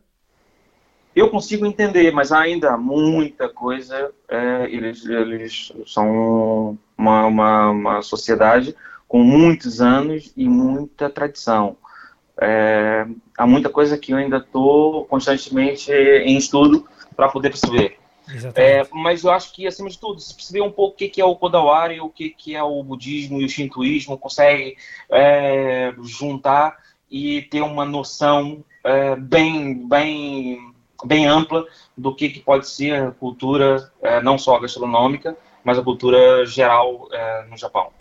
[1.16, 4.12] Eu consigo entender, mas ainda muita coisa.
[4.28, 8.76] É, eles, eles são uma, uma, uma sociedade
[9.08, 11.78] com muitos anos e muita tradição.
[12.42, 13.06] É,
[13.38, 17.99] há muita coisa que eu ainda estou constantemente em estudo para poder perceber.
[18.56, 21.26] É, mas eu acho que, acima de tudo, se perceber um pouco o que, é
[21.26, 24.78] o Kodawari, o que, é o budismo e o shintoísmo, consegue
[25.10, 26.78] é, juntar
[27.10, 30.74] e ter uma noção é, bem, bem,
[31.04, 31.66] bem ampla
[31.98, 37.08] do que, que pode ser a cultura, é, não só gastronômica, mas a cultura geral
[37.12, 37.92] é, no Japão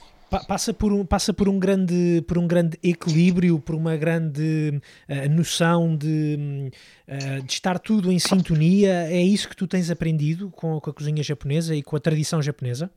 [0.47, 5.29] passa por um passa por um grande por um grande equilíbrio por uma grande uh,
[5.31, 6.70] noção de,
[7.09, 9.11] uh, de estar tudo em sintonia.
[9.11, 12.43] É isso que tu tens aprendido com, com, a cozinha japonesa e com a tradição
[12.43, 12.91] japonesa?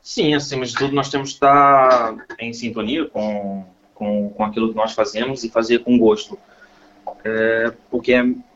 [0.00, 4.76] Sim acima de tudo nós temos que estar em sintonia com com, com aquilo que
[4.76, 6.36] nós fazemos e fazer com gosto.
[7.24, 8.14] É, porque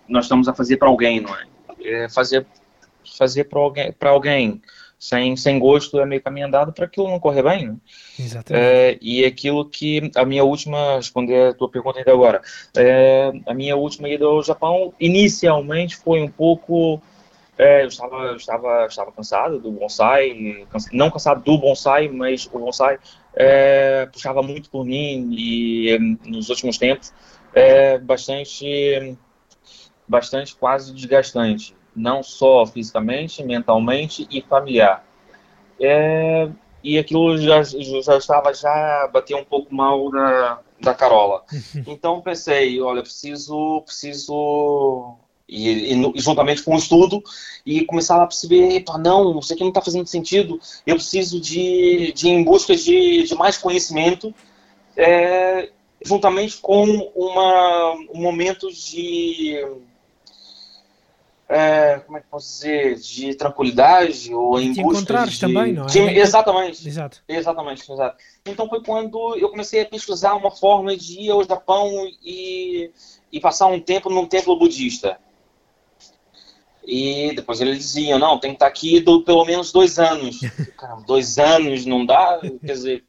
[0.09, 1.47] nós estamos a fazer para alguém não é,
[1.85, 2.45] é fazer
[3.17, 4.61] fazer para alguém para alguém
[5.09, 7.69] sem, sem gosto é meio caminho andado para aquilo não correr bem.
[7.69, 7.77] Né?
[8.19, 8.65] Exatamente.
[8.65, 12.43] É, e aquilo que a minha última, responder a tua pergunta ainda agora,
[12.77, 17.01] é, a minha última ida ao Japão inicialmente foi um pouco.
[17.59, 22.59] É, eu estava, eu estava, estava cansado do bonsai, não cansado do bonsai, mas o
[22.59, 22.99] bonsai
[23.35, 27.15] é, puxava muito por mim e nos últimos tempos
[27.55, 29.17] é bastante,
[30.07, 35.05] bastante quase desgastante não só fisicamente, mentalmente e familiar.
[35.81, 36.49] É,
[36.83, 41.43] e aquilo já, já estava já bater um pouco mal da, da Carola.
[41.87, 45.17] Então pensei, olha, preciso, preciso
[45.49, 47.23] e, e, juntamente com o estudo
[47.65, 52.29] e começar a perceber, não, isso aqui não está fazendo sentido, eu preciso de, de
[52.29, 54.35] em busca de, de mais conhecimento,
[54.97, 55.71] é,
[56.05, 56.85] juntamente com
[57.15, 59.57] uma, um momento de
[61.49, 65.39] é, como é que posso dizer, de tranquilidade ou em busca de...
[65.39, 65.87] também, não é?
[65.87, 66.01] De...
[66.01, 66.89] Exatamente.
[66.89, 67.23] Exato.
[67.29, 68.17] Exatamente, exato.
[68.45, 71.89] Então foi quando eu comecei a pesquisar uma forma de ir ao Japão
[72.23, 72.91] e,
[73.31, 75.19] e passar um tempo num templo budista.
[76.85, 80.41] E depois eles diziam, não, tem que estar aqui do, pelo menos dois anos.
[80.77, 82.41] Caramba, dois anos não dá?
[82.41, 83.05] Quer dizer,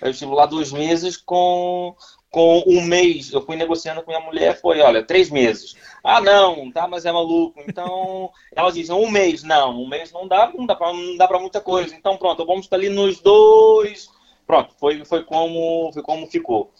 [0.00, 1.94] eu estive lá dois meses com
[2.30, 5.74] com um mês, eu fui negociando com minha mulher, foi, olha, três meses.
[6.04, 7.60] Ah, não, tá, mas é maluco.
[7.66, 11.26] Então, ela diz, um mês, não, um mês não dá, não dá pra, não dá
[11.26, 11.94] pra muita coisa.
[11.94, 14.10] Então, pronto, vamos estar ali nos dois.
[14.46, 16.72] Pronto, foi, foi, como, foi como ficou.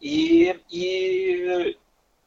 [0.00, 1.76] E, e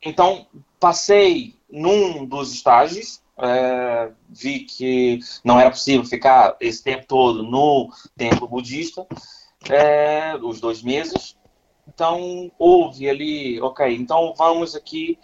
[0.01, 0.47] então,
[0.79, 7.89] passei num dos estágios, é, vi que não era possível ficar esse tempo todo no
[8.17, 9.05] templo budista,
[9.69, 11.37] é, os dois meses,
[11.93, 15.17] então, houve ali, ok, então vamos aqui.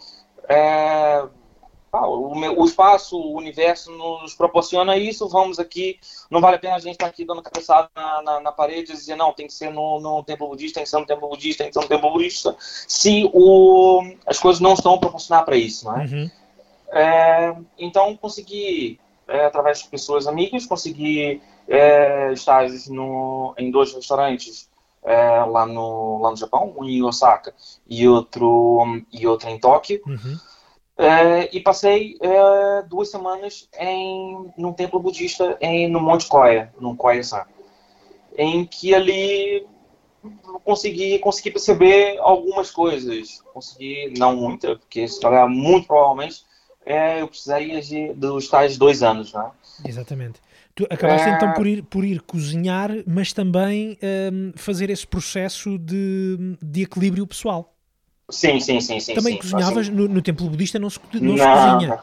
[0.49, 1.23] É,
[1.93, 5.97] ah, o, o, espaço, o universo nos proporciona isso, vamos aqui.
[6.29, 8.95] Não vale a pena a gente estar aqui dando cabeçada na, na, na, parede e
[8.95, 11.63] dizer, não, tem que ser no, no templo budista, tem que ser no templo budista,
[11.63, 15.85] tem que ser no templo budista, se o, as coisas não estão proporcionar para isso,
[15.85, 16.05] não é?
[16.05, 16.31] Uhum.
[16.91, 17.55] é?
[17.77, 24.69] Então, consegui, é, através de pessoas amigas, consegui é, estágios no, em dois restaurantes
[25.05, 27.53] é, lá, no, lá no Japão, um em Osaka
[27.87, 30.01] e outro, e outro em Tóquio.
[30.05, 30.37] Uhum.
[30.97, 36.95] É, e passei é, duas semanas em num templo budista em, no Monte Koya, no
[36.95, 37.45] Koya-san.
[38.37, 39.67] em que ali
[40.63, 43.43] consegui, consegui perceber algumas coisas.
[43.53, 45.05] Consegui, não muita, porque
[45.49, 46.45] muito provavelmente
[46.85, 49.51] é, eu precisaria de, dos tais dois anos, né?
[49.83, 50.39] Exatamente.
[50.75, 51.31] Tu acabaste é...
[51.31, 53.97] então por ir, por ir cozinhar, mas também
[54.31, 57.73] um, fazer esse processo de, de equilíbrio pessoal.
[58.29, 58.99] Sim, sim, sim.
[58.99, 59.95] sim também sim, cozinhavas assim.
[59.95, 61.99] no, no templo budista, não se, não, não se cozinha.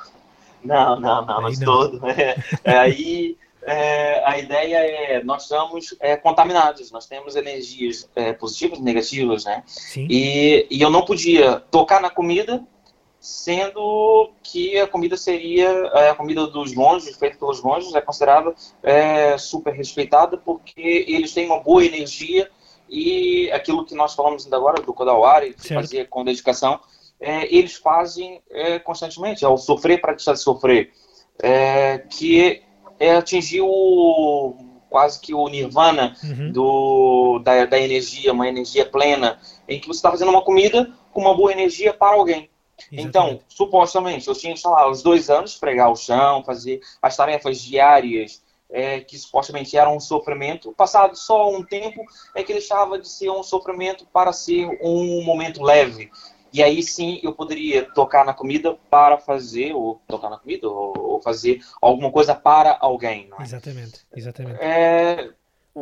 [0.65, 2.01] Não, não, não, não, todo.
[2.65, 8.79] É, aí é, a ideia é nós estamos é, contaminados, nós temos energias é, positivas
[8.79, 9.63] e negativas, né?
[9.67, 10.07] Sim.
[10.09, 12.63] E, e eu não podia tocar na comida
[13.23, 18.53] sendo que a comida seria é, a comida dos monges, feita pelos monges, é considerada
[18.83, 22.51] é, super respeitada porque eles têm uma boa energia
[22.89, 26.81] e aquilo que nós falamos ainda agora do Kodawari, que fazia com dedicação,
[27.21, 30.91] é, eles fazem é, constantemente, ao sofrer para deixar de sofrer,
[31.41, 32.61] é, que
[32.99, 34.55] é atingir o,
[34.91, 36.51] quase que o nirvana uhum.
[36.51, 41.21] do, da, da energia, uma energia plena, em que você está fazendo uma comida com
[41.21, 42.51] uma boa energia para alguém.
[42.91, 43.09] Exatamente.
[43.09, 47.61] Então, supostamente, eu tinha, sei lá, os dois anos, pregar o chão, fazer as tarefas
[47.61, 50.73] diárias, é, que supostamente eram um sofrimento.
[50.73, 52.03] Passado só um tempo,
[52.35, 56.11] é que deixava de ser um sofrimento para ser um momento leve.
[56.53, 60.93] E aí sim eu poderia tocar na comida para fazer, ou tocar na comida, ou,
[60.97, 63.31] ou fazer alguma coisa para alguém.
[63.39, 63.43] É?
[63.43, 64.59] Exatamente, exatamente.
[64.61, 65.31] É,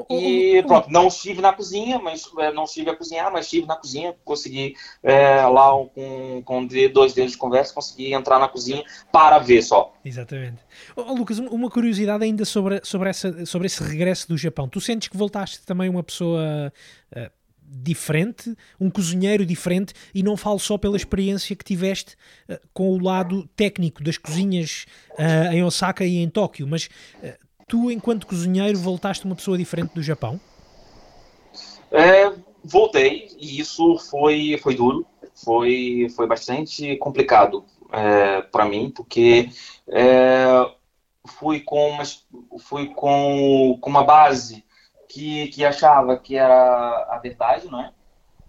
[0.09, 3.75] e pronto, não estive na cozinha, mas é, não estive a cozinhar, mas estive na
[3.75, 9.39] cozinha, consegui é, lá com, com dois dedos de conversa, consegui entrar na cozinha para
[9.39, 9.93] ver só.
[10.05, 10.63] Exatamente.
[10.95, 14.69] Oh, Lucas, uma curiosidade ainda sobre, sobre, essa, sobre esse regresso do Japão.
[14.69, 16.73] Tu sentes que voltaste também uma pessoa
[17.17, 17.31] uh,
[17.61, 22.15] diferente, um cozinheiro diferente, e não falo só pela experiência que tiveste
[22.49, 24.87] uh, com o lado técnico das cozinhas
[25.19, 26.89] uh, em Osaka e em Tóquio, mas
[27.71, 30.41] tu, enquanto cozinheiro, voltaste uma pessoa diferente do Japão?
[31.93, 32.33] É,
[32.65, 39.49] voltei e isso foi, foi duro, foi, foi bastante complicado é, para mim, porque
[39.89, 40.71] é,
[41.39, 42.03] fui, com uma,
[42.59, 44.65] fui com, com uma base
[45.09, 47.93] que, que achava que era a verdade, não é?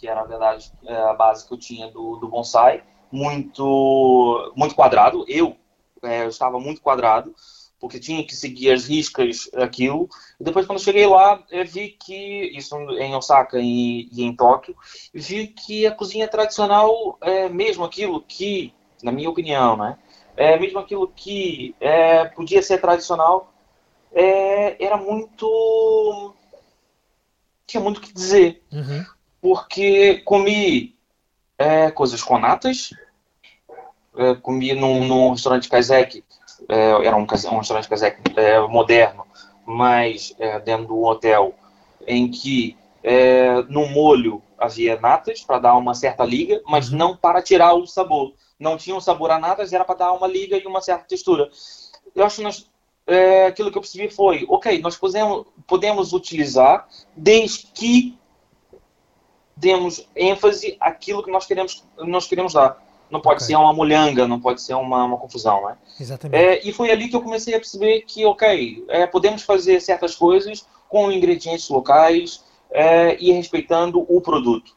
[0.02, 4.74] que era a verdade, é, a base que eu tinha do, do bonsai, muito, muito
[4.74, 5.24] quadrado.
[5.28, 5.56] Eu,
[6.02, 7.36] é, eu estava muito quadrado,
[7.82, 10.08] porque tinha que seguir as riscas aquilo.
[10.40, 14.76] E depois, quando cheguei lá, vi que, isso em Osaka e, e em Tóquio,
[15.12, 18.72] vi que a cozinha tradicional é mesmo aquilo que,
[19.02, 19.98] na minha opinião, né,
[20.38, 23.52] é mesmo aquilo que é, podia ser tradicional,
[24.14, 26.36] é, era muito.
[27.66, 28.62] tinha muito o que dizer.
[28.72, 29.04] Uhum.
[29.42, 30.96] Porque comi
[31.58, 32.92] é, coisas com natas,
[34.16, 36.24] é, comi num, num restaurante Kazek
[36.72, 39.26] é, era um, um restaurante caseco é, moderno,
[39.66, 41.54] mas é, dentro do hotel,
[42.08, 46.98] em que é, no molho havia natas para dar uma certa liga, mas uhum.
[46.98, 48.34] não para tirar o sabor.
[48.60, 51.50] Não tinha um sabor a natas, era para dar uma liga e uma certa textura.
[52.16, 52.70] Eu acho que nós,
[53.08, 58.18] é, aquilo que eu percebi foi, ok, nós podemos, podemos utilizar desde que
[59.58, 62.82] demos ênfase àquilo que nós queremos, nós queremos dar.
[63.12, 63.48] Não pode okay.
[63.48, 65.78] ser uma molhanga, não pode ser uma, uma confusão, né?
[66.00, 66.42] Exatamente.
[66.42, 70.16] É, e foi ali que eu comecei a perceber que, ok, é, podemos fazer certas
[70.16, 74.74] coisas com ingredientes locais é, e respeitando o produto.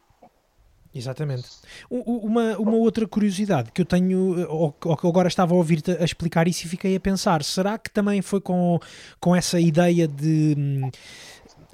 [0.94, 1.48] Exatamente.
[1.90, 6.46] Uma, uma outra curiosidade que eu tenho, ou que agora estava a ouvir-te a explicar
[6.46, 8.78] isso e fiquei a pensar, será que também foi com,
[9.18, 10.90] com essa ideia de hum,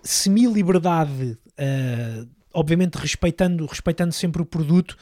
[0.02, 4.96] semi-liberdade uh, obviamente respeitando, respeitando sempre o produto,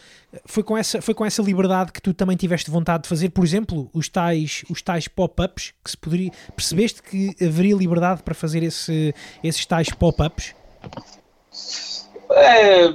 [0.45, 3.45] foi com, essa, foi com essa liberdade que tu também tiveste vontade de fazer, por
[3.45, 8.63] exemplo, os tais, os tais pop-ups, que se poderia, percebeste que haveria liberdade para fazer
[8.63, 10.55] esse, esses tais pop-ups?
[12.31, 12.93] É,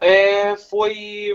[0.00, 1.32] é, foi,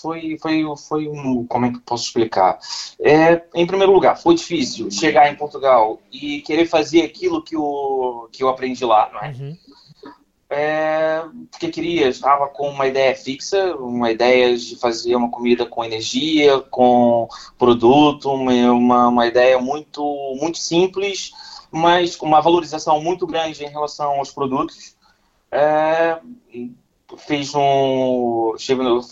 [0.00, 2.58] foi, foi, foi um, como é que posso explicar?
[2.98, 8.28] É, em primeiro lugar, foi difícil chegar em Portugal e querer fazer aquilo que eu,
[8.32, 9.28] que eu aprendi lá, não é?
[9.32, 9.56] Uhum
[10.54, 15.82] é, porque queria, estava com uma ideia fixa, uma ideia de fazer uma comida com
[15.82, 17.26] energia, com
[17.58, 20.02] produto, uma, uma ideia muito,
[20.38, 21.32] muito simples,
[21.70, 24.94] mas com uma valorização muito grande em relação aos produtos.
[25.50, 26.20] É,
[27.16, 28.54] fiz um,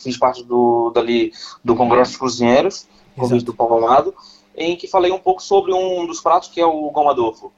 [0.03, 1.32] fiz parte do dali
[1.64, 2.86] do Congresso dos Cozinheiros,
[3.16, 4.14] convite do Amado,
[4.55, 7.51] em que falei um pouco sobre um dos pratos que é o gomadofo.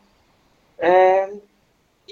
[0.78, 1.32] É,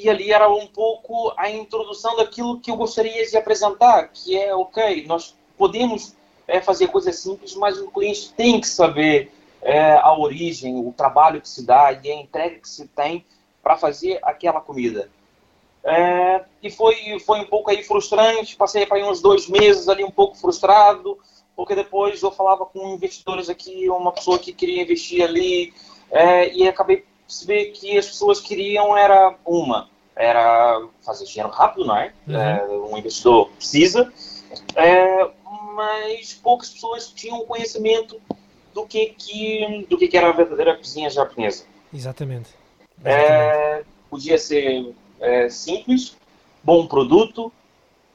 [0.03, 4.55] e ali era um pouco a introdução daquilo que eu gostaria de apresentar, que é,
[4.55, 6.16] ok, nós podemos
[6.48, 9.30] é, fazer coisas simples, mas o cliente tem que saber
[9.61, 13.26] é, a origem, o trabalho que se dá e a entrega que se tem
[13.62, 15.11] para fazer aquela comida.
[15.84, 20.11] É, e foi, foi um pouco aí frustrante, passei para uns dois meses ali um
[20.11, 21.18] pouco frustrado,
[21.55, 25.74] porque depois eu falava com investidores aqui, uma pessoa que queria investir ali,
[26.11, 31.97] é, e acabei perceber que as pessoas queriam era uma, era fazer dinheiro rápido, não
[31.97, 32.12] é?
[32.26, 32.37] Uhum.
[32.37, 34.12] é um investidor precisa,
[34.74, 35.31] é,
[35.76, 38.20] mas poucas pessoas tinham conhecimento
[38.74, 41.64] do que, que, do que era a verdadeira cozinha japonesa.
[41.95, 42.51] Exatamente.
[43.05, 46.16] É, podia ser é, simples,
[46.62, 47.53] bom produto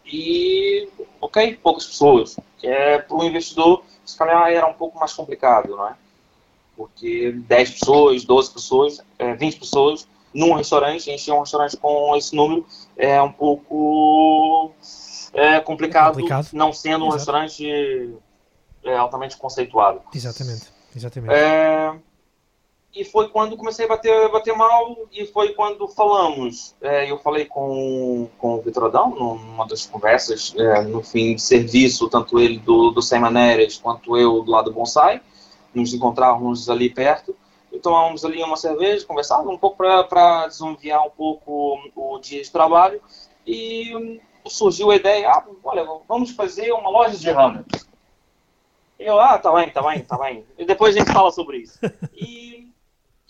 [0.05, 0.87] e,
[1.21, 2.37] ok, poucas pessoas.
[2.61, 5.95] É, Para o investidor, se calhar era um pouco mais complicado, não é?
[6.75, 12.35] Porque 10 pessoas, 12 pessoas, é, 20 pessoas num restaurante, encher um restaurante com esse
[12.35, 12.65] número
[12.97, 14.71] é um pouco
[15.33, 16.49] é, complicado, é complicado.
[16.51, 17.17] não sendo um Exato.
[17.17, 18.13] restaurante
[18.83, 20.01] é, altamente conceituado.
[20.13, 21.33] Exatamente, exatamente.
[21.33, 21.97] É,
[22.95, 26.73] e foi quando comecei a bater, bater mal e foi quando falamos.
[26.81, 31.41] É, eu falei com, com o Vitor Adão, numa das conversas, é, no fim de
[31.41, 35.21] serviço, tanto ele do, do Sem Maneiras quanto eu do lado do Bonsai.
[35.75, 37.35] Nos encontrávamos ali perto
[37.71, 42.51] e tomávamos ali uma cerveja, conversávamos um pouco para desenviar um pouco o dia de
[42.51, 43.01] trabalho.
[43.45, 47.65] E surgiu a ideia: ah, olha, vamos fazer uma loja de ramen.
[48.97, 50.45] Eu, ah, tá bem, tá bem, tá bem.
[50.57, 51.77] E depois a gente fala sobre isso.
[52.15, 52.73] E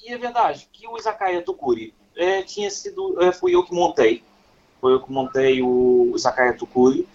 [0.06, 4.24] e é verdade que o Izakaya Tukuri é, tinha sido, é, fui eu que montei,
[4.80, 7.08] foi eu que montei o Izakaya Tukuri,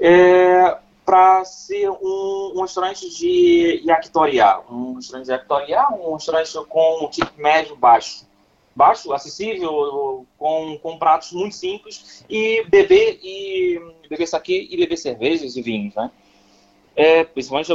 [0.00, 0.76] é,
[1.08, 7.08] para ser um, um, restaurante de yakitoriá, um restaurante de yakitoriá, um restaurante com um
[7.08, 8.26] tipo médio baixo,
[8.76, 12.22] baixo, acessível, com, com pratos muito simples.
[12.28, 13.80] E beber e
[14.10, 16.10] beber saque e beber cervejas e vinhos, né?
[16.94, 17.72] É, principalmente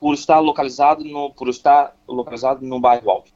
[0.00, 3.30] por estar localizado no por estar localizado no bairro Alto.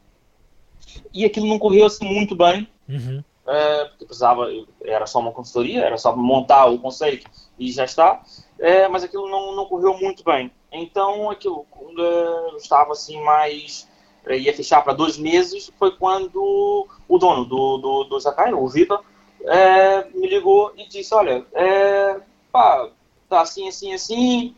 [1.13, 3.23] E aquilo não correu assim muito bem, uhum.
[3.47, 4.47] é, porque precisava,
[4.83, 8.23] era só uma consultoria, era só montar o conceito e já está,
[8.59, 10.51] é, mas aquilo não, não correu muito bem.
[10.73, 13.89] Então, aquilo, quando eu estava assim mais,
[14.27, 18.67] é, ia fechar para dois meses, foi quando o dono do, do, do Zakai, o
[18.69, 19.03] Vitor,
[19.45, 22.91] é, me ligou e disse, olha, é, pá,
[23.29, 24.55] tá assim, assim, assim,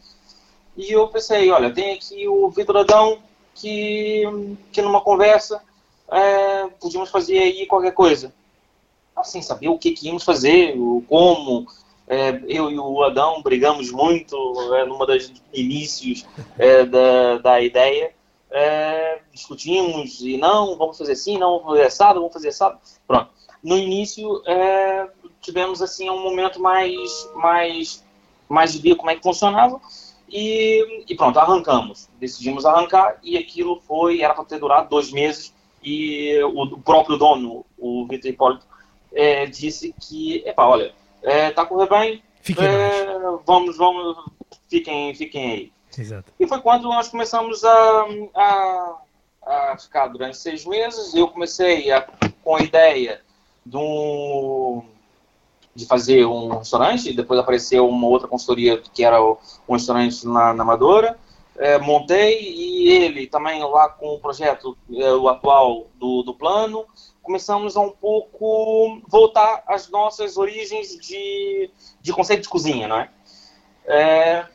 [0.76, 3.18] e eu pensei, olha, tem aqui o Vitor Adão,
[3.52, 4.22] que,
[4.72, 5.60] que numa conversa
[6.10, 8.32] é, podíamos fazer aí qualquer coisa.
[9.24, 10.76] Sem saber o que, que íamos fazer,
[11.08, 11.66] como.
[12.08, 14.36] É, eu e o Adão brigamos muito
[14.74, 16.26] é, numa das inícios
[16.58, 18.12] é, da, da ideia.
[18.50, 22.78] É, discutimos e não, vamos fazer assim, não, vamos fazer assado, vamos fazer assado.
[23.06, 23.30] Pronto.
[23.62, 25.08] No início é,
[25.40, 28.04] tivemos assim um momento mais, mais,
[28.48, 29.78] mais de ver como é que funcionava
[30.30, 32.08] e, e pronto, arrancamos.
[32.18, 37.64] Decidimos arrancar e aquilo foi, era para ter durado dois meses e o próprio dono,
[37.78, 38.66] o Vitor Hipólito,
[39.12, 40.92] é, disse que, epa, olha,
[41.22, 43.06] é, tá correndo bem, fiquem é,
[43.46, 44.16] vamos, vamos,
[44.68, 45.72] fiquem, fiquem aí.
[45.96, 46.32] Exato.
[46.38, 48.96] E foi quando nós começamos a, a,
[49.46, 52.06] a ficar durante seis meses, eu comecei a,
[52.44, 53.20] com a ideia
[53.64, 54.82] de, um,
[55.74, 59.36] de fazer um restaurante, depois apareceu uma outra consultoria que era um
[59.70, 61.18] restaurante na, na Amadora,
[61.56, 66.86] é, montei e ele também lá com o projeto é, o atual do, do plano
[67.28, 71.70] começamos a um pouco voltar às nossas origens de,
[72.00, 73.10] de conceito de cozinha, não é?
[73.84, 74.46] é?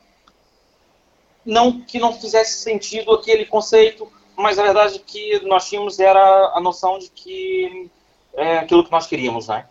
[1.45, 6.59] Não que não fizesse sentido aquele conceito, mas a verdade que nós tínhamos era a
[6.59, 7.91] noção de que
[8.33, 9.67] é aquilo que nós queríamos, né?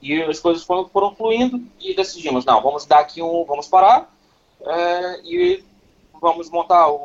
[0.00, 4.08] E as coisas foram, foram fluindo e decidimos, não, vamos dar aqui um, vamos parar
[4.64, 5.64] é, e
[6.20, 6.96] vamos montar o,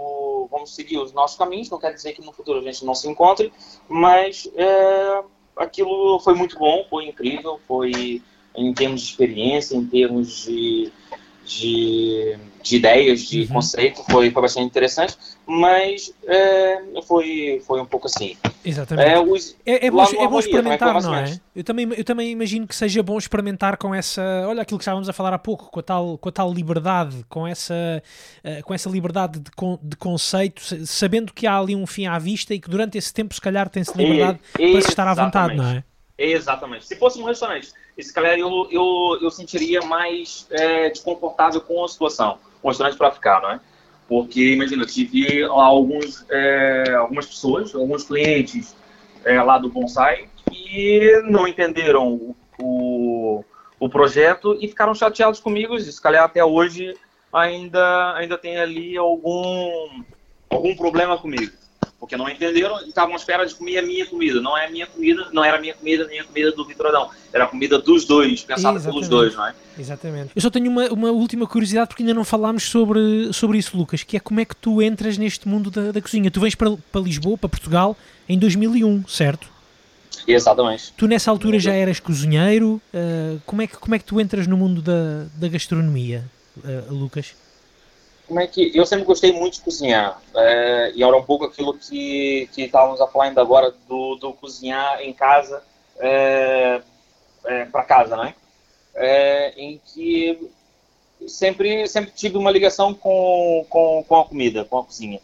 [0.49, 1.69] vamos seguir os nossos caminhos.
[1.69, 3.51] Não quer dizer que no futuro a gente não se encontre,
[3.87, 5.23] mas é,
[5.55, 8.21] aquilo foi muito bom, foi incrível, foi
[8.55, 10.91] em termos de experiência, em termos de,
[11.45, 13.47] de, de ideias, de uhum.
[13.47, 15.17] conceito, foi, foi bastante interessante
[15.51, 18.37] mas é, foi, foi um pouco assim.
[18.63, 19.09] Exatamente.
[19.09, 21.39] É, os, é, é, bom, é bom experimentar, não é?
[21.53, 24.21] Eu também, eu também imagino que seja bom experimentar com essa.
[24.47, 27.25] Olha aquilo que estávamos a falar há pouco, com a tal, com a tal liberdade,
[27.27, 27.73] com essa,
[28.45, 29.51] uh, com essa liberdade de,
[29.83, 33.33] de conceito, sabendo que há ali um fim à vista e que durante esse tempo,
[33.33, 35.83] se calhar, tem-se liberdade e, para se estar à vontade, não é?
[36.17, 36.85] Exatamente.
[36.87, 41.87] Se fosse um restaurante, se calhar eu, eu, eu sentiria mais é, desconfortável com a
[41.89, 42.37] situação.
[42.69, 43.59] Restaurante para ficar, não é?
[44.07, 48.75] Porque, imagina, eu tive alguns, é, algumas pessoas, alguns clientes
[49.23, 53.43] é, lá do Bonsai que não entenderam o,
[53.79, 55.75] o projeto e ficaram chateados comigo.
[55.75, 56.93] E, se calhar até hoje
[57.31, 60.03] ainda, ainda tem ali algum,
[60.49, 61.51] algum problema comigo.
[62.01, 64.41] Porque não entenderam e estavam à espera de comer a minha comida.
[64.41, 66.87] Não é a minha comida, não era a minha comida nem a comida do Vitor
[66.87, 67.11] Adão.
[67.31, 68.91] Era a comida dos dois, pensada Exatamente.
[68.91, 69.53] pelos dois, não é?
[69.77, 70.31] Exatamente.
[70.35, 74.01] Eu só tenho uma, uma última curiosidade porque ainda não falámos sobre, sobre isso, Lucas,
[74.01, 76.31] que é como é que tu entras neste mundo da, da cozinha.
[76.31, 77.95] Tu vens para, para Lisboa, para Portugal,
[78.27, 79.47] em 2001, certo?
[80.27, 80.93] Exatamente.
[80.97, 82.81] Tu nessa altura já eras cozinheiro.
[82.91, 86.25] Uh, como, é que, como é que tu entras no mundo da, da gastronomia,
[86.57, 87.35] uh, Lucas?
[88.31, 91.77] Como é que eu sempre gostei muito de cozinhar é, e era um pouco aquilo
[91.77, 95.61] que que estávamos a falar ainda agora do, do cozinhar em casa
[95.99, 96.81] é,
[97.43, 98.33] é, para casa, né?
[99.57, 100.49] em que
[101.27, 105.19] sempre sempre tive uma ligação com, com, com a comida, com a cozinha.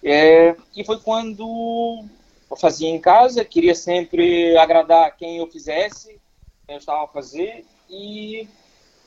[0.00, 2.04] e foi quando
[2.48, 6.20] eu fazia em casa, queria sempre agradar quem eu fizesse,
[6.64, 8.48] quem eu estava a fazer e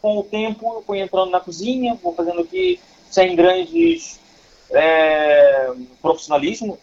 [0.01, 2.77] com o tempo eu fui entrando na cozinha, vou fazendo aqui
[3.09, 4.19] sem grandes
[4.71, 6.77] é, profissionalismo.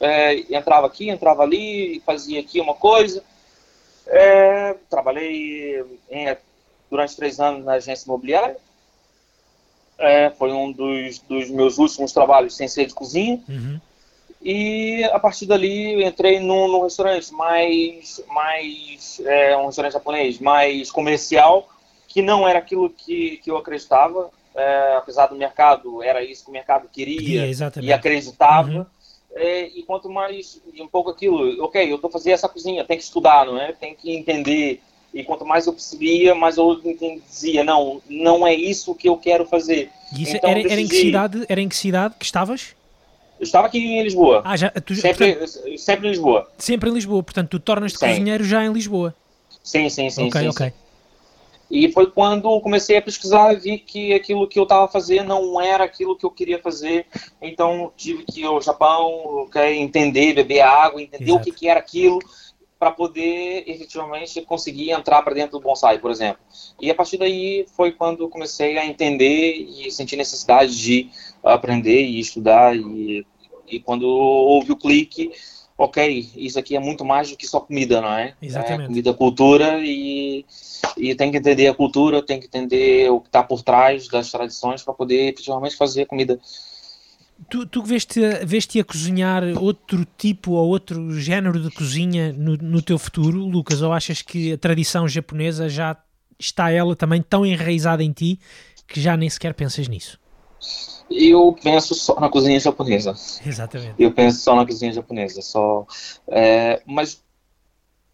[0.00, 3.22] É, entrava aqui, entrava ali, fazia aqui uma coisa.
[4.06, 6.36] É, trabalhei em,
[6.90, 8.56] durante três anos na agência imobiliária.
[9.98, 13.40] É, foi um dos, dos, meus últimos trabalhos sem ser de cozinha.
[13.48, 13.80] Uhum.
[14.40, 20.92] E a partir dali entrei num, num restaurante mais, mais é, um restaurante japonês mais
[20.92, 21.68] comercial,
[22.06, 26.50] que não era aquilo que, que eu acreditava é, apesar do mercado, era isso que
[26.50, 27.46] o mercado queria
[27.80, 28.70] e acreditava.
[28.70, 28.86] Uhum.
[29.34, 33.04] É, e quanto mais, um pouco aquilo, ok, eu estou fazendo essa cozinha, tem que
[33.04, 33.72] estudar, não é?
[33.72, 34.80] Tem que entender.
[35.12, 36.80] E quanto mais eu percebia, mais eu
[37.26, 39.90] dizia, não, não é isso que eu quero fazer.
[40.12, 42.74] Isso então, era, era, em que cidade, era em que cidade que estavas?
[43.38, 44.42] Eu estava aqui em Lisboa.
[44.44, 46.50] Ah, já, tu, sempre, portanto, sempre em Lisboa.
[46.58, 49.14] Sempre em Lisboa, portanto tu tornas-te cozinheiro já em Lisboa.
[49.62, 50.26] Sim, sim, sim.
[50.26, 50.66] Ok, sim, ok.
[50.68, 50.87] Sim.
[51.70, 55.60] E foi quando comecei a pesquisar e vi que aquilo que eu estava fazendo não
[55.60, 57.06] era aquilo que eu queria fazer.
[57.42, 61.40] Então tive que ir ao Japão, entender, beber água, entender Exato.
[61.40, 62.18] o que, que era aquilo
[62.78, 66.40] para poder efetivamente conseguir entrar para dentro do bonsai, por exemplo.
[66.80, 71.10] E a partir daí foi quando comecei a entender e sentir necessidade de
[71.42, 72.76] aprender e estudar.
[72.76, 73.26] E,
[73.66, 75.32] e quando houve o clique,
[75.78, 78.34] ok, isso aqui é muito mais do que só comida, não é?
[78.42, 78.82] Exatamente.
[78.82, 80.44] É comida, cultura e
[80.96, 84.30] e tem que entender a cultura, tem que entender o que está por trás das
[84.30, 86.38] tradições para poder efetivamente fazer comida.
[87.48, 92.82] Tu, tu veste, veste a cozinhar outro tipo ou outro género de cozinha no, no
[92.82, 93.80] teu futuro, Lucas?
[93.80, 95.96] Ou achas que a tradição japonesa já
[96.38, 98.40] está ela também tão enraizada em ti
[98.88, 100.18] que já nem sequer pensas nisso?
[101.10, 103.14] Eu penso só na cozinha japonesa.
[103.44, 103.94] Exatamente.
[103.98, 105.86] Eu penso só na cozinha japonesa, só.
[106.28, 107.22] É, mas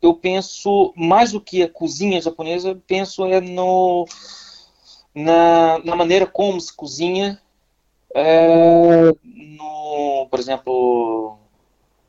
[0.00, 4.06] eu penso, mais do que a cozinha japonesa, penso é no,
[5.14, 7.40] na, na maneira como se cozinha,
[8.14, 11.38] é, no, por exemplo,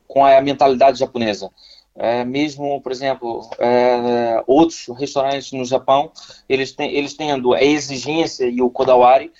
[0.06, 1.50] com a mentalidade japonesa.
[1.98, 6.12] É, mesmo, por exemplo, é, outros restaurantes no Japão,
[6.46, 9.32] eles, têm, eles tendo a exigência e o kodawari,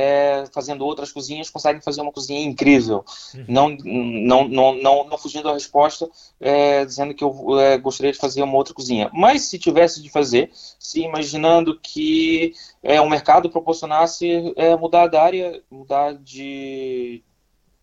[0.00, 3.04] é, fazendo outras cozinhas, conseguem fazer uma cozinha incrível.
[3.34, 3.44] Uhum.
[3.46, 6.08] Não, não, não, não, não fugindo da resposta,
[6.40, 9.10] é, dizendo que eu é, gostaria de fazer uma outra cozinha.
[9.12, 15.16] Mas se tivesse de fazer, se imaginando que é, o mercado proporcionasse é, mudar de
[15.18, 17.22] área, mudar de,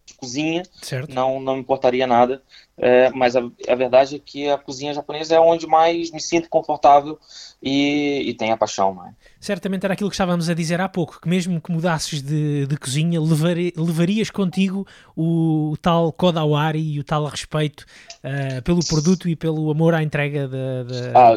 [0.04, 1.14] de cozinha, certo.
[1.14, 2.42] não não importaria nada.
[2.80, 6.48] É, mas a, a, verdade é que a cozinha japonesa é onde mais me sinto
[6.48, 7.18] confortável
[7.62, 8.94] e, e tenho a paixão.
[8.94, 9.14] Não é?
[9.40, 12.78] Certamente era aquilo que estávamos a dizer há pouco, que mesmo que mudasses de, de
[12.78, 17.84] cozinha, levari, levarias contigo o, o, tal kodawari e o tal respeito
[18.24, 21.34] uh, pelo produto e pelo amor à entrega de, de, ah,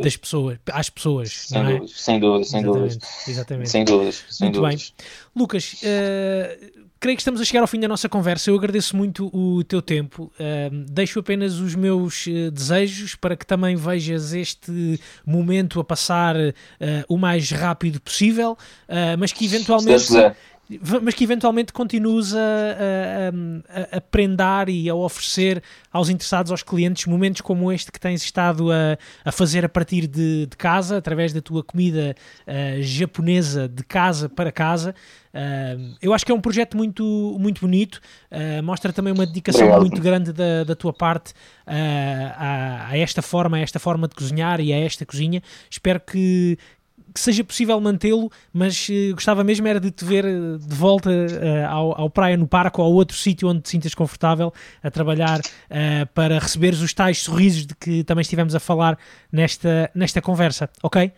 [0.00, 1.32] das pessoas, às pessoas.
[1.48, 1.88] Sem não dúvida, é?
[1.88, 2.98] sem dúvida, sem dúvida.
[3.26, 3.70] Exatamente.
[3.70, 4.24] Sem dúvidas.
[4.30, 4.94] Sem Muito dúvidas.
[4.96, 5.06] bem.
[5.34, 8.50] Lucas, uh, creio que estamos a chegar ao fim da nossa conversa.
[8.50, 10.32] Eu agradeço muito o teu tempo.
[10.34, 16.36] Uh, deixo apenas os meus uh, desejos para que também vejas este momento a passar
[16.36, 16.52] uh,
[17.08, 18.56] o mais rápido possível,
[19.18, 20.12] mas que eventualmente
[21.02, 25.62] mas que eventualmente continues a, a, a, a, prendar e a oferecer
[25.92, 30.08] aos interessados, aos clientes, momentos como este que tens estado a, a fazer a partir
[30.08, 34.94] de, de casa, através da tua comida uh, japonesa de casa para casa.
[35.32, 38.00] Uh, eu acho que é um projeto muito, muito bonito,
[38.32, 39.80] uh, mostra também uma dedicação Obrigado.
[39.82, 41.32] muito grande da, da tua parte
[41.66, 45.42] a, a, esta forma, a esta forma de cozinhar e a esta cozinha.
[45.70, 46.58] Espero que,
[47.16, 51.08] que seja possível mantê-lo, mas uh, gostava mesmo era de te ver uh, de volta
[51.10, 54.52] uh, ao, ao, Praia no Parque ou a outro sítio onde te sintas confortável
[54.82, 55.40] a trabalhar
[56.14, 58.98] para receberes os tais sorrisos de que também estivemos a falar
[59.32, 61.12] nesta, nesta conversa, ok?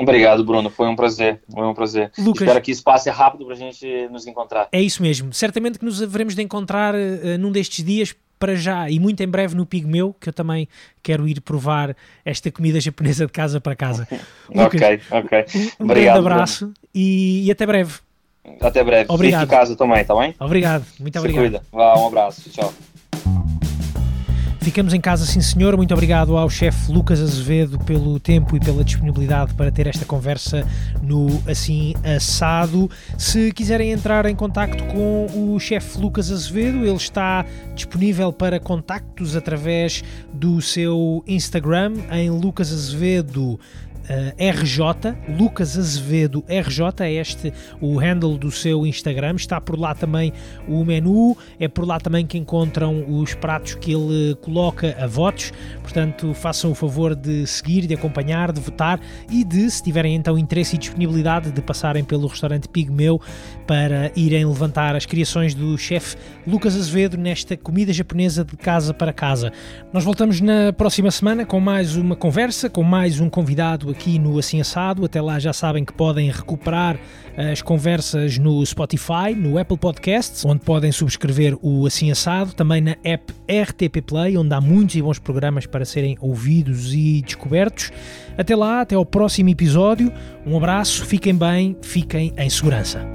[0.00, 0.70] Obrigado, Bruno.
[0.70, 1.40] Foi um prazer.
[1.50, 2.10] Foi um prazer.
[2.18, 4.68] Lucas- Espero que isso passe rápido para a gente nos encontrar.
[4.72, 5.32] É isso mesmo.
[5.32, 9.28] Certamente que nos haveremos de encontrar eh, num destes dias para já e muito em
[9.28, 10.66] breve no Pigmeu, que eu também
[11.00, 14.08] quero ir provar esta comida japonesa de casa para casa.
[14.50, 15.44] Lucas, Ok, ok.
[15.78, 17.94] um Obrigado, grande abraço e, e até breve.
[18.60, 19.06] Até breve.
[19.08, 19.42] Obrigado.
[19.42, 20.34] Fique em casa também, tá bem?
[20.40, 21.42] Obrigado, muito Se obrigado.
[21.44, 21.62] cuida.
[21.70, 22.50] Vá, um abraço.
[22.50, 22.74] Tchau.
[24.62, 25.76] Ficamos em casa, sim senhor.
[25.76, 30.64] Muito obrigado ao chefe Lucas Azevedo pelo tempo e pela disponibilidade para ter esta conversa
[31.02, 32.88] no Assim Assado.
[33.18, 37.44] Se quiserem entrar em contacto com o chefe Lucas Azevedo, ele está
[37.74, 43.58] disponível para contactos através do seu Instagram em Lucas Azevedo.
[44.08, 49.36] Eh, RJ, Lucas Azevedo RJ, é este o handle do seu Instagram.
[49.36, 50.32] Está por lá também
[50.66, 55.52] o menu, é por lá também que encontram os pratos que ele coloca a votos.
[55.82, 59.00] Portanto, façam o favor de seguir, de acompanhar, de votar
[59.30, 63.20] e de, se tiverem então interesse e disponibilidade, de passarem pelo restaurante Pigmeu
[63.66, 69.12] para irem levantar as criações do chefe Lucas Azevedo nesta comida japonesa de casa para
[69.12, 69.52] casa.
[69.92, 74.38] Nós voltamos na próxima semana com mais uma conversa, com mais um convidado aqui no
[74.38, 75.04] Assim Assado.
[75.04, 76.98] Até lá já sabem que podem recuperar
[77.36, 82.96] as conversas no Spotify, no Apple Podcasts, onde podem subscrever o Assim Assado, também na
[83.04, 87.90] app RTP Play, onde há muitos e bons programas para serem ouvidos e descobertos.
[88.36, 90.12] Até lá, até ao próximo episódio.
[90.46, 93.06] Um abraço, fiquem bem, fiquem em segurança.